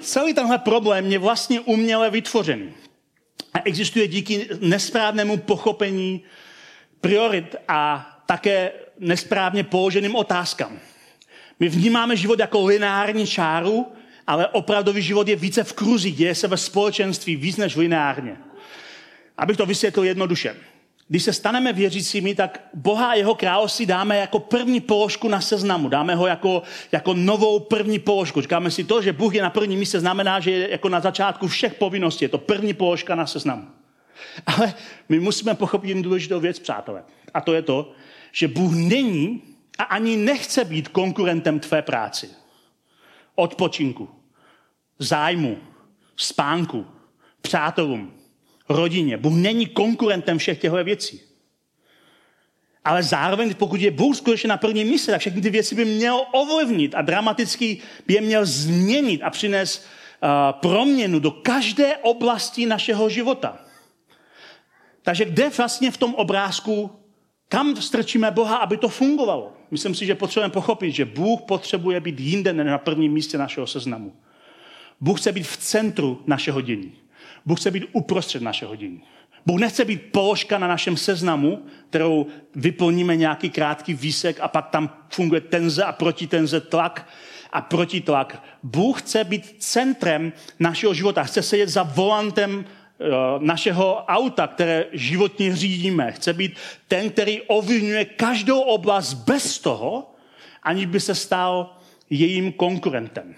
celý 0.00 0.34
tenhle 0.34 0.58
problém 0.58 1.12
je 1.12 1.18
vlastně 1.18 1.60
uměle 1.60 2.10
vytvořený. 2.10 2.72
A 3.54 3.58
existuje 3.64 4.08
díky 4.08 4.48
nesprávnému 4.60 5.36
pochopení 5.36 6.22
priorit 7.00 7.56
a 7.68 8.10
také 8.26 8.72
nesprávně 8.98 9.64
položeným 9.64 10.16
otázkám. 10.16 10.78
My 11.60 11.68
vnímáme 11.68 12.16
život 12.16 12.38
jako 12.38 12.66
lineární 12.66 13.26
čáru, 13.26 13.86
ale 14.26 14.48
opravdový 14.48 15.02
život 15.02 15.28
je 15.28 15.36
více 15.36 15.64
v 15.64 15.72
kruzi, 15.72 16.10
děje 16.10 16.34
se 16.34 16.48
ve 16.48 16.56
společenství 16.56 17.36
víc 17.36 17.56
než 17.56 17.76
lineárně. 17.76 18.36
Abych 19.38 19.56
to 19.56 19.66
vysvětlil 19.66 20.04
jednoduše 20.04 20.56
když 21.10 21.22
se 21.22 21.32
staneme 21.32 21.72
věřícími, 21.72 22.34
tak 22.34 22.68
Boha 22.74 23.10
a 23.10 23.14
jeho 23.14 23.34
království 23.34 23.86
dáme 23.86 24.16
jako 24.16 24.38
první 24.38 24.80
položku 24.80 25.28
na 25.28 25.40
seznamu. 25.40 25.88
Dáme 25.88 26.14
ho 26.14 26.26
jako, 26.26 26.62
jako 26.92 27.14
novou 27.14 27.60
první 27.60 27.98
položku. 27.98 28.40
Říkáme 28.40 28.70
si 28.70 28.84
to, 28.84 29.02
že 29.02 29.12
Bůh 29.12 29.34
je 29.34 29.42
na 29.42 29.50
prvním 29.50 29.78
místě, 29.78 30.00
znamená, 30.00 30.40
že 30.40 30.50
je 30.50 30.70
jako 30.70 30.88
na 30.88 31.00
začátku 31.00 31.48
všech 31.48 31.74
povinností. 31.74 32.24
Je 32.24 32.28
to 32.28 32.38
první 32.38 32.74
položka 32.74 33.14
na 33.14 33.26
seznamu. 33.26 33.68
Ale 34.46 34.74
my 35.08 35.20
musíme 35.20 35.54
pochopit 35.54 35.88
jednu 35.88 36.02
důležitou 36.02 36.40
věc, 36.40 36.58
přátelé. 36.58 37.04
A 37.34 37.40
to 37.40 37.54
je 37.54 37.62
to, 37.62 37.92
že 38.32 38.48
Bůh 38.48 38.72
není 38.74 39.42
a 39.78 39.82
ani 39.82 40.16
nechce 40.16 40.64
být 40.64 40.88
konkurentem 40.88 41.60
tvé 41.60 41.82
práci. 41.82 42.30
Odpočinku, 43.34 44.08
zájmu, 44.98 45.58
spánku, 46.16 46.86
přátelům, 47.42 48.19
rodině. 48.70 49.16
Bůh 49.16 49.32
není 49.32 49.66
konkurentem 49.66 50.38
všech 50.38 50.60
těchto 50.60 50.84
věcí. 50.84 51.20
Ale 52.84 53.02
zároveň, 53.02 53.54
pokud 53.54 53.80
je 53.80 53.90
Bůh 53.90 54.16
skutečně 54.16 54.48
na 54.48 54.56
prvním 54.56 54.88
místě, 54.88 55.12
tak 55.12 55.20
všechny 55.20 55.40
ty 55.40 55.50
věci 55.50 55.74
by 55.74 55.84
měl 55.84 56.24
ovlivnit 56.32 56.94
a 56.94 57.02
dramaticky 57.02 57.78
by 58.06 58.14
je 58.14 58.20
měl 58.20 58.46
změnit 58.46 59.22
a 59.22 59.30
přinést 59.30 59.86
uh, 60.22 60.28
proměnu 60.60 61.18
do 61.18 61.30
každé 61.30 61.96
oblasti 61.96 62.66
našeho 62.66 63.08
života. 63.08 63.58
Takže 65.02 65.24
kde 65.24 65.48
vlastně 65.48 65.90
v 65.90 65.96
tom 65.96 66.14
obrázku, 66.14 66.90
kam 67.48 67.76
strčíme 67.76 68.30
Boha, 68.30 68.56
aby 68.56 68.76
to 68.76 68.88
fungovalo? 68.88 69.52
Myslím 69.70 69.94
si, 69.94 70.06
že 70.06 70.14
potřebujeme 70.14 70.52
pochopit, 70.52 70.92
že 70.92 71.04
Bůh 71.04 71.40
potřebuje 71.42 72.00
být 72.00 72.20
jinde 72.20 72.52
na 72.52 72.78
prvním 72.78 73.12
místě 73.12 73.38
našeho 73.38 73.66
seznamu. 73.66 74.16
Bůh 75.00 75.20
chce 75.20 75.32
být 75.32 75.46
v 75.46 75.56
centru 75.56 76.22
našeho 76.26 76.60
dění. 76.60 76.92
Bůh 77.46 77.60
chce 77.60 77.70
být 77.70 77.88
uprostřed 77.92 78.42
našeho 78.42 78.76
dění. 78.76 79.02
Bůh 79.46 79.60
nechce 79.60 79.84
být 79.84 80.02
položka 80.12 80.58
na 80.58 80.66
našem 80.66 80.96
seznamu, 80.96 81.62
kterou 81.90 82.26
vyplníme 82.54 83.16
nějaký 83.16 83.50
krátký 83.50 83.94
výsek 83.94 84.40
a 84.40 84.48
pak 84.48 84.68
tam 84.68 84.90
funguje 85.08 85.40
tenze 85.40 85.84
a 85.84 85.92
protitenze, 85.92 86.60
tlak 86.60 87.08
a 87.52 87.60
protitlak. 87.60 88.42
Bůh 88.62 89.02
chce 89.02 89.24
být 89.24 89.54
centrem 89.58 90.32
našeho 90.58 90.94
života. 90.94 91.24
Chce 91.24 91.42
sedět 91.42 91.68
za 91.68 91.82
volantem 91.82 92.64
eh, 92.64 93.04
našeho 93.38 94.04
auta, 94.04 94.46
které 94.46 94.86
životně 94.92 95.56
řídíme. 95.56 96.12
Chce 96.12 96.32
být 96.32 96.56
ten, 96.88 97.10
který 97.10 97.42
ovlivňuje 97.42 98.04
každou 98.04 98.60
oblast 98.60 99.14
bez 99.14 99.58
toho, 99.58 100.14
aniž 100.62 100.86
by 100.86 101.00
se 101.00 101.14
stal 101.14 101.76
jejím 102.10 102.52
konkurentem. 102.52 103.34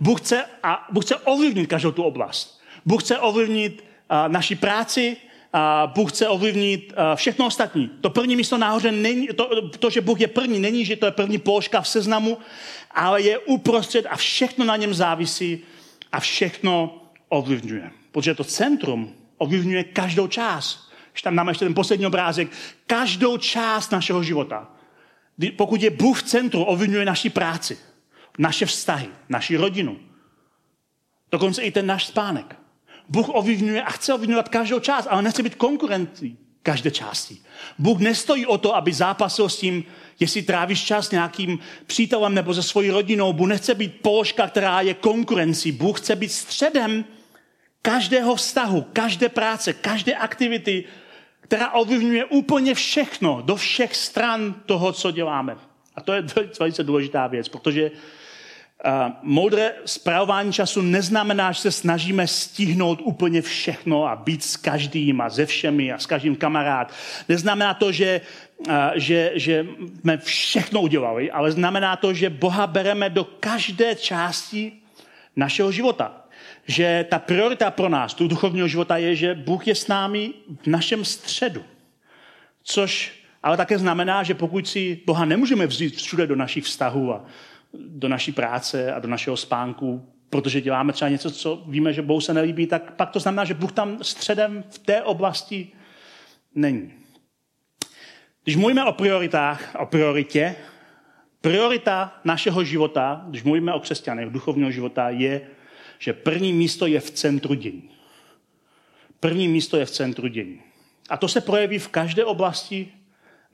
Bůh 0.00 0.20
chce, 0.20 0.44
a 0.62 0.86
Bůh 0.90 1.04
chce 1.04 1.16
ovlivnit 1.16 1.66
každou 1.66 1.92
tu 1.92 2.02
oblast. 2.02 2.61
Bůh 2.84 3.02
chce 3.02 3.18
ovlivnit 3.18 3.84
uh, 4.10 4.32
naši 4.32 4.54
práci, 4.54 5.16
uh, 5.54 5.92
Bůh 5.94 6.12
chce 6.12 6.28
ovlivnit 6.28 6.92
uh, 6.92 7.16
všechno 7.16 7.46
ostatní. 7.46 7.90
To 8.00 8.10
první 8.10 8.36
místo 8.36 8.58
nahoře 8.58 8.92
není, 8.92 9.26
to, 9.26 9.68
to, 9.70 9.90
že 9.90 10.00
Bůh 10.00 10.20
je 10.20 10.28
první, 10.28 10.58
není, 10.58 10.84
že 10.84 10.96
to 10.96 11.06
je 11.06 11.12
první 11.12 11.38
položka 11.38 11.80
v 11.80 11.88
seznamu, 11.88 12.38
ale 12.90 13.22
je 13.22 13.38
uprostřed 13.38 14.06
a 14.10 14.16
všechno 14.16 14.64
na 14.64 14.76
něm 14.76 14.94
závisí 14.94 15.60
a 16.12 16.20
všechno 16.20 16.98
ovlivňuje. 17.28 17.90
Protože 18.12 18.34
to 18.34 18.44
centrum 18.44 19.14
ovlivňuje 19.38 19.84
každou 19.84 20.26
část. 20.26 20.92
Když 21.12 21.22
tam 21.22 21.34
máme 21.34 21.50
ještě 21.50 21.64
ten 21.64 21.74
poslední 21.74 22.06
obrázek, 22.06 22.48
každou 22.86 23.36
část 23.36 23.92
našeho 23.92 24.22
života. 24.22 24.68
Pokud 25.56 25.82
je 25.82 25.90
Bůh 25.90 26.22
v 26.22 26.22
centru, 26.22 26.64
ovlivňuje 26.64 27.04
naši 27.04 27.30
práci, 27.30 27.78
naše 28.38 28.66
vztahy, 28.66 29.08
naši 29.28 29.56
rodinu. 29.56 29.98
Dokonce 31.32 31.62
i 31.62 31.70
ten 31.70 31.86
náš 31.86 32.06
spánek. 32.06 32.56
Bůh 33.12 33.28
ovlivňuje 33.28 33.82
a 33.82 33.90
chce 33.90 34.14
ovlivňovat 34.14 34.48
každou 34.48 34.80
část, 34.80 35.06
ale 35.10 35.22
nechce 35.22 35.42
být 35.42 35.54
konkurentní 35.54 36.36
každé 36.62 36.90
části. 36.90 37.36
Bůh 37.78 37.98
nestojí 37.98 38.46
o 38.46 38.58
to, 38.58 38.76
aby 38.76 38.92
zápasil 38.92 39.48
s 39.48 39.58
tím, 39.58 39.84
jestli 40.20 40.42
trávíš 40.42 40.84
čas 40.84 41.10
nějakým 41.10 41.58
přítelem 41.86 42.34
nebo 42.34 42.54
se 42.54 42.62
svojí 42.62 42.90
rodinou. 42.90 43.32
Bůh 43.32 43.48
nechce 43.48 43.74
být 43.74 44.00
položka, 44.02 44.48
která 44.48 44.80
je 44.80 44.94
konkurencí. 44.94 45.72
Bůh 45.72 46.00
chce 46.00 46.16
být 46.16 46.32
středem 46.32 47.04
každého 47.82 48.34
vztahu, 48.34 48.86
každé 48.92 49.28
práce, 49.28 49.72
každé 49.72 50.14
aktivity, 50.14 50.84
která 51.40 51.70
ovlivňuje 51.70 52.24
úplně 52.24 52.74
všechno, 52.74 53.42
do 53.44 53.56
všech 53.56 53.96
stran 53.96 54.54
toho, 54.66 54.92
co 54.92 55.10
děláme. 55.10 55.56
A 55.94 56.00
to 56.00 56.12
je 56.12 56.24
velice 56.60 56.84
důležitá 56.84 57.26
věc, 57.26 57.48
protože 57.48 57.90
moudré 59.22 59.72
zpravování 59.84 60.52
času 60.52 60.82
neznamená, 60.82 61.52
že 61.52 61.60
se 61.60 61.70
snažíme 61.70 62.26
stihnout 62.26 63.00
úplně 63.02 63.42
všechno 63.42 64.06
a 64.06 64.16
být 64.16 64.44
s 64.44 64.56
každým 64.56 65.20
a 65.20 65.28
ze 65.28 65.46
všemi 65.46 65.92
a 65.92 65.98
s 65.98 66.06
každým 66.06 66.36
kamarád. 66.36 66.92
Neznamená 67.28 67.74
to, 67.74 67.92
že, 67.92 68.20
že, 68.94 69.32
že 69.34 69.66
jsme 70.00 70.18
všechno 70.18 70.80
udělali, 70.80 71.30
ale 71.30 71.52
znamená 71.52 71.96
to, 71.96 72.14
že 72.14 72.30
Boha 72.30 72.66
bereme 72.66 73.10
do 73.10 73.24
každé 73.24 73.94
části 73.94 74.72
našeho 75.36 75.72
života. 75.72 76.18
Že 76.66 77.06
ta 77.10 77.18
priorita 77.18 77.70
pro 77.70 77.88
nás, 77.88 78.14
tu 78.14 78.28
duchovního 78.28 78.68
života, 78.68 78.96
je, 78.96 79.16
že 79.16 79.34
Bůh 79.34 79.66
je 79.66 79.74
s 79.74 79.88
námi 79.88 80.32
v 80.62 80.66
našem 80.66 81.04
středu. 81.04 81.64
Což 82.62 83.12
ale 83.42 83.56
také 83.56 83.78
znamená, 83.78 84.22
že 84.22 84.34
pokud 84.34 84.68
si 84.68 85.00
Boha 85.06 85.24
nemůžeme 85.24 85.66
vzít 85.66 85.96
všude 85.96 86.26
do 86.26 86.36
našich 86.36 86.64
vztahů 86.64 87.12
a 87.12 87.24
do 87.74 88.08
naší 88.08 88.32
práce 88.32 88.92
a 88.92 88.98
do 88.98 89.08
našeho 89.08 89.36
spánku, 89.36 90.12
protože 90.30 90.60
děláme 90.60 90.92
třeba 90.92 91.08
něco, 91.08 91.30
co 91.30 91.62
víme, 91.66 91.92
že 91.92 92.02
Bohu 92.02 92.20
se 92.20 92.34
nelíbí, 92.34 92.66
tak 92.66 92.92
pak 92.92 93.10
to 93.10 93.20
znamená, 93.20 93.44
že 93.44 93.54
Bůh 93.54 93.72
tam 93.72 93.98
středem 94.04 94.64
v 94.70 94.78
té 94.78 95.02
oblasti 95.02 95.68
není. 96.54 96.92
Když 98.44 98.56
mluvíme 98.56 98.84
o 98.84 98.92
prioritách, 98.92 99.76
o 99.78 99.86
prioritě, 99.86 100.56
priorita 101.40 102.20
našeho 102.24 102.64
života, 102.64 103.24
když 103.28 103.42
mluvíme 103.42 103.74
o 103.74 103.80
křesťanech, 103.80 104.30
duchovního 104.30 104.70
života, 104.70 105.10
je, 105.10 105.40
že 105.98 106.12
první 106.12 106.52
místo 106.52 106.86
je 106.86 107.00
v 107.00 107.10
centru 107.10 107.54
dění. 107.54 107.90
První 109.20 109.48
místo 109.48 109.76
je 109.76 109.86
v 109.86 109.90
centru 109.90 110.28
dění. 110.28 110.60
A 111.08 111.16
to 111.16 111.28
se 111.28 111.40
projeví 111.40 111.78
v 111.78 111.88
každé 111.88 112.24
oblasti 112.24 112.92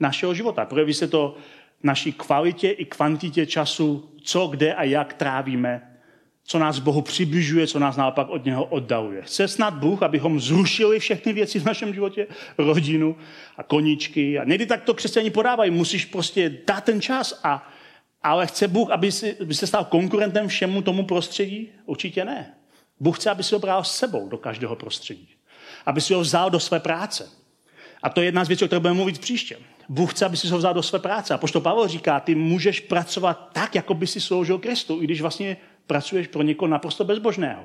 našeho 0.01 0.35
života. 0.35 0.65
Projeví 0.65 0.95
se 0.95 1.09
to 1.09 1.37
naší 1.83 2.13
kvalitě 2.13 2.71
i 2.71 2.85
kvantitě 2.85 3.47
času, 3.47 4.11
co, 4.23 4.47
kde 4.47 4.75
a 4.75 4.83
jak 4.83 5.15
trávíme, 5.15 5.99
co 6.45 6.59
nás 6.59 6.79
Bohu 6.79 7.03
přibližuje, 7.03 7.67
co 7.67 7.79
nás 7.79 7.97
naopak 7.97 8.29
od 8.29 8.45
něho 8.45 8.65
oddaluje. 8.65 9.23
Chce 9.23 9.49
snad 9.49 9.75
Bůh, 9.75 10.03
abychom 10.03 10.41
zrušili 10.41 10.99
všechny 10.99 11.33
věci 11.33 11.59
v 11.59 11.65
našem 11.65 11.95
životě, 11.95 12.27
rodinu 12.59 13.17
a 13.57 13.63
koníčky. 13.63 14.39
A 14.39 14.45
někdy 14.45 14.67
tak 14.67 14.83
to 14.83 14.95
křesťani 14.95 15.31
podávají, 15.31 15.71
musíš 15.71 16.05
prostě 16.05 16.59
dát 16.67 16.85
ten 16.85 17.01
čas. 17.01 17.41
A, 17.45 17.69
ale 18.23 18.47
chce 18.47 18.69
Bůh, 18.69 18.91
aby, 18.91 19.13
si, 19.13 19.37
aby 19.41 19.55
se 19.55 19.67
stal 19.67 19.85
konkurentem 19.85 20.49
všemu 20.49 20.83
tomu 20.83 21.05
prostředí? 21.05 21.69
Určitě 21.87 22.25
ne. 22.25 22.55
Bůh 23.01 23.19
chce, 23.19 23.31
aby 23.31 23.43
si 23.43 23.55
ho 23.55 23.59
bral 23.59 23.85
s 23.85 23.97
sebou 23.97 24.29
do 24.29 24.39
každého 24.39 24.77
prostředí. 24.77 25.29
Aby 25.87 26.01
si 26.01 26.15
ho 26.15 26.21
vzal 26.21 26.51
do 26.51 26.61
své 26.61 26.81
práce. 26.81 27.29
A 28.03 28.09
to 28.09 28.21
je 28.21 28.27
jedna 28.27 28.45
z 28.45 28.49
věcí, 28.49 28.65
o 28.65 28.67
které 28.67 28.81
budeme 28.81 28.97
mluvit 28.97 29.19
příště. 29.19 29.57
Bůh 29.89 30.15
chce, 30.15 30.27
aby 30.27 30.37
si 30.37 30.49
ho 30.49 30.59
vzal 30.59 30.75
do 30.75 30.83
své 30.83 30.99
práce. 30.99 31.35
A 31.35 31.39
pošto 31.39 31.61
Pavel 31.61 31.89
říká, 31.89 32.21
ty 32.21 32.35
můžeš 32.35 32.81
pracovat 32.81 33.51
tak, 33.53 33.75
jako 33.75 33.95
by 33.95 34.07
si 34.07 34.21
sloužil 34.21 34.59
Kristu, 34.59 35.03
i 35.03 35.05
když 35.05 35.21
vlastně 35.21 35.57
pracuješ 35.87 36.27
pro 36.27 36.43
někoho 36.43 36.69
naprosto 36.69 37.05
bezbožného. 37.05 37.65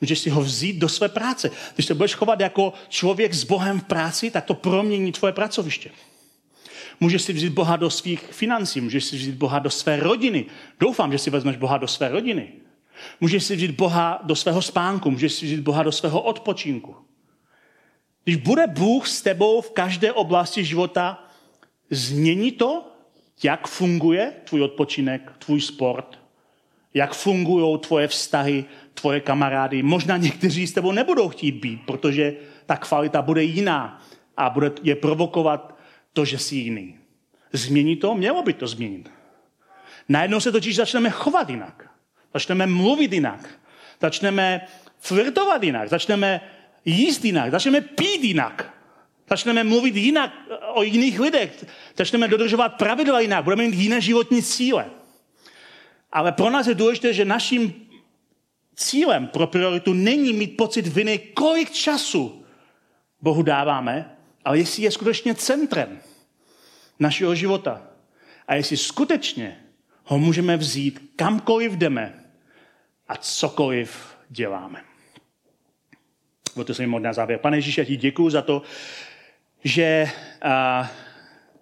Můžeš 0.00 0.18
si 0.18 0.30
ho 0.30 0.40
vzít 0.40 0.76
do 0.76 0.88
své 0.88 1.08
práce. 1.08 1.50
Když 1.74 1.86
se 1.86 1.94
budeš 1.94 2.14
chovat 2.14 2.40
jako 2.40 2.72
člověk 2.88 3.34
s 3.34 3.44
Bohem 3.44 3.80
v 3.80 3.84
práci, 3.84 4.30
tak 4.30 4.44
to 4.44 4.54
promění 4.54 5.12
tvoje 5.12 5.32
pracoviště. 5.32 5.90
Můžeš 7.00 7.22
si 7.22 7.32
vzít 7.32 7.52
Boha 7.52 7.76
do 7.76 7.90
svých 7.90 8.20
financí, 8.20 8.80
můžeš 8.80 9.04
si 9.04 9.16
vzít 9.16 9.34
Boha 9.34 9.58
do 9.58 9.70
své 9.70 9.96
rodiny. 9.96 10.46
Doufám, 10.80 11.12
že 11.12 11.18
si 11.18 11.30
vezmeš 11.30 11.56
Boha 11.56 11.78
do 11.78 11.88
své 11.88 12.08
rodiny. 12.08 12.52
Můžeš 13.20 13.44
si 13.44 13.56
vzít 13.56 13.70
Boha 13.70 14.20
do 14.22 14.36
svého 14.36 14.62
spánku, 14.62 15.10
můžeš 15.10 15.32
si 15.32 15.46
vzít 15.46 15.60
Boha 15.60 15.82
do 15.82 15.92
svého 15.92 16.20
odpočinku. 16.20 16.96
Když 18.24 18.36
bude 18.36 18.66
Bůh 18.66 19.08
s 19.08 19.22
tebou 19.22 19.60
v 19.60 19.70
každé 19.70 20.12
oblasti 20.12 20.64
života, 20.64 21.23
změní 21.90 22.52
to, 22.52 22.92
jak 23.42 23.68
funguje 23.68 24.32
tvůj 24.44 24.62
odpočinek, 24.62 25.32
tvůj 25.38 25.60
sport, 25.60 26.18
jak 26.94 27.14
fungují 27.14 27.78
tvoje 27.78 28.08
vztahy, 28.08 28.64
tvoje 28.94 29.20
kamarády. 29.20 29.82
Možná 29.82 30.16
někteří 30.16 30.66
s 30.66 30.72
tebou 30.72 30.92
nebudou 30.92 31.28
chtít 31.28 31.52
být, 31.52 31.80
protože 31.86 32.36
ta 32.66 32.76
kvalita 32.76 33.22
bude 33.22 33.42
jiná 33.42 34.02
a 34.36 34.50
bude 34.50 34.72
je 34.82 34.96
provokovat 34.96 35.78
to, 36.12 36.24
že 36.24 36.38
jsi 36.38 36.56
jiný. 36.56 36.98
Změní 37.52 37.96
to? 37.96 38.14
Mělo 38.14 38.42
by 38.42 38.52
to 38.52 38.66
změnit. 38.66 39.10
Najednou 40.08 40.40
se 40.40 40.52
totiž 40.52 40.76
začneme 40.76 41.10
chovat 41.10 41.50
jinak. 41.50 41.90
Začneme 42.34 42.66
mluvit 42.66 43.12
jinak. 43.12 43.60
Začneme 44.00 44.66
flirtovat 44.98 45.62
jinak. 45.62 45.88
Začneme 45.88 46.40
jíst 46.84 47.24
jinak. 47.24 47.50
Začneme 47.50 47.80
pít 47.80 48.24
jinak. 48.24 48.73
Začneme 49.30 49.64
mluvit 49.64 49.96
jinak 49.96 50.32
o 50.74 50.82
jiných 50.82 51.20
lidech. 51.20 51.64
Začneme 51.96 52.28
dodržovat 52.28 52.68
pravidla 52.68 53.20
jinak. 53.20 53.44
Budeme 53.44 53.62
mít 53.62 53.74
jiné 53.74 54.00
životní 54.00 54.42
cíle. 54.42 54.90
Ale 56.12 56.32
pro 56.32 56.50
nás 56.50 56.66
je 56.66 56.74
důležité, 56.74 57.12
že 57.12 57.24
naším 57.24 57.74
cílem 58.76 59.26
pro 59.26 59.46
prioritu 59.46 59.92
není 59.92 60.32
mít 60.32 60.56
pocit 60.56 60.86
viny, 60.86 61.18
kolik 61.18 61.70
času 61.70 62.44
Bohu 63.20 63.42
dáváme, 63.42 64.16
ale 64.44 64.58
jestli 64.58 64.82
je 64.82 64.90
skutečně 64.90 65.34
centrem 65.34 66.00
našeho 66.98 67.34
života. 67.34 67.82
A 68.48 68.54
jestli 68.54 68.76
skutečně 68.76 69.64
ho 70.04 70.18
můžeme 70.18 70.56
vzít 70.56 71.12
kamkoliv 71.16 71.72
jdeme 71.72 72.24
a 73.08 73.16
cokoliv 73.16 74.16
děláme. 74.28 74.84
to 76.64 76.74
se 76.74 76.82
mi 76.82 76.86
modná 76.86 77.12
závěr. 77.12 77.38
Pane 77.38 77.56
Ježíši, 77.56 77.80
já 77.80 77.84
ti 77.84 77.96
děkuju 77.96 78.30
za 78.30 78.42
to, 78.42 78.62
že 79.64 80.10
uh, 80.44 80.86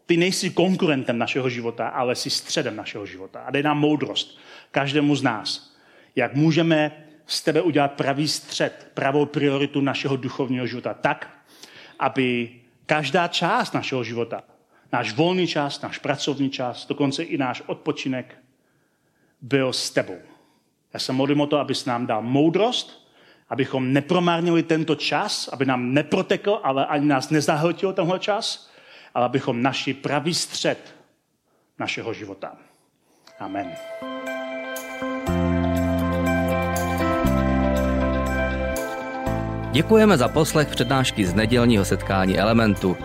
ty 0.06 0.16
nejsi 0.16 0.50
konkurentem 0.50 1.18
našeho 1.18 1.48
života, 1.50 1.88
ale 1.88 2.14
jsi 2.14 2.30
středem 2.30 2.76
našeho 2.76 3.06
života. 3.06 3.40
A 3.40 3.50
dej 3.50 3.62
nám 3.62 3.78
moudrost 3.78 4.38
každému 4.70 5.16
z 5.16 5.22
nás, 5.22 5.76
jak 6.16 6.34
můžeme 6.34 6.92
z 7.26 7.40
tebe 7.42 7.60
udělat 7.62 7.92
pravý 7.92 8.28
střed, 8.28 8.90
pravou 8.94 9.26
prioritu 9.26 9.80
našeho 9.80 10.16
duchovního 10.16 10.66
života 10.66 10.94
tak, 10.94 11.44
aby 11.98 12.50
každá 12.86 13.28
část 13.28 13.74
našeho 13.74 14.04
života, 14.04 14.42
náš 14.92 15.12
volný 15.12 15.46
čas, 15.46 15.80
náš 15.80 15.98
pracovní 15.98 16.50
čas, 16.50 16.86
dokonce 16.86 17.22
i 17.22 17.38
náš 17.38 17.62
odpočinek, 17.66 18.38
byl 19.40 19.72
s 19.72 19.90
tebou. 19.90 20.18
Já 20.92 21.00
se 21.00 21.12
modlím 21.12 21.40
o 21.40 21.46
to, 21.46 21.58
abys 21.58 21.84
nám 21.84 22.06
dal 22.06 22.22
moudrost, 22.22 23.01
abychom 23.52 23.92
nepromárnili 23.92 24.62
tento 24.62 24.94
čas, 24.94 25.48
aby 25.52 25.64
nám 25.64 25.94
neprotekl, 25.94 26.60
ale 26.62 26.86
ani 26.86 27.06
nás 27.06 27.30
nezahltil 27.30 27.92
tenhle 27.92 28.18
čas, 28.18 28.70
ale 29.14 29.24
abychom 29.24 29.62
našli 29.62 29.94
pravý 29.94 30.34
střed 30.34 30.94
našeho 31.78 32.14
života. 32.14 32.52
Amen. 33.40 33.72
Děkujeme 39.72 40.16
za 40.16 40.28
poslech 40.28 40.68
přednášky 40.68 41.26
z 41.26 41.34
nedělního 41.34 41.84
setkání 41.84 42.38
Elementu. 42.38 42.96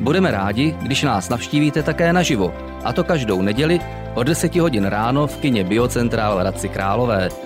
Budeme 0.00 0.30
rádi, 0.30 0.74
když 0.82 1.02
nás 1.02 1.28
navštívíte 1.28 1.82
také 1.82 2.12
naživo, 2.12 2.54
a 2.84 2.92
to 2.92 3.04
každou 3.04 3.42
neděli 3.42 3.80
od 4.14 4.22
10 4.22 4.56
hodin 4.56 4.84
ráno 4.84 5.26
v 5.26 5.36
kině 5.36 5.64
Biocentrál 5.64 6.36
v 6.36 6.40
Hradci 6.40 6.68
Králové. 6.68 7.45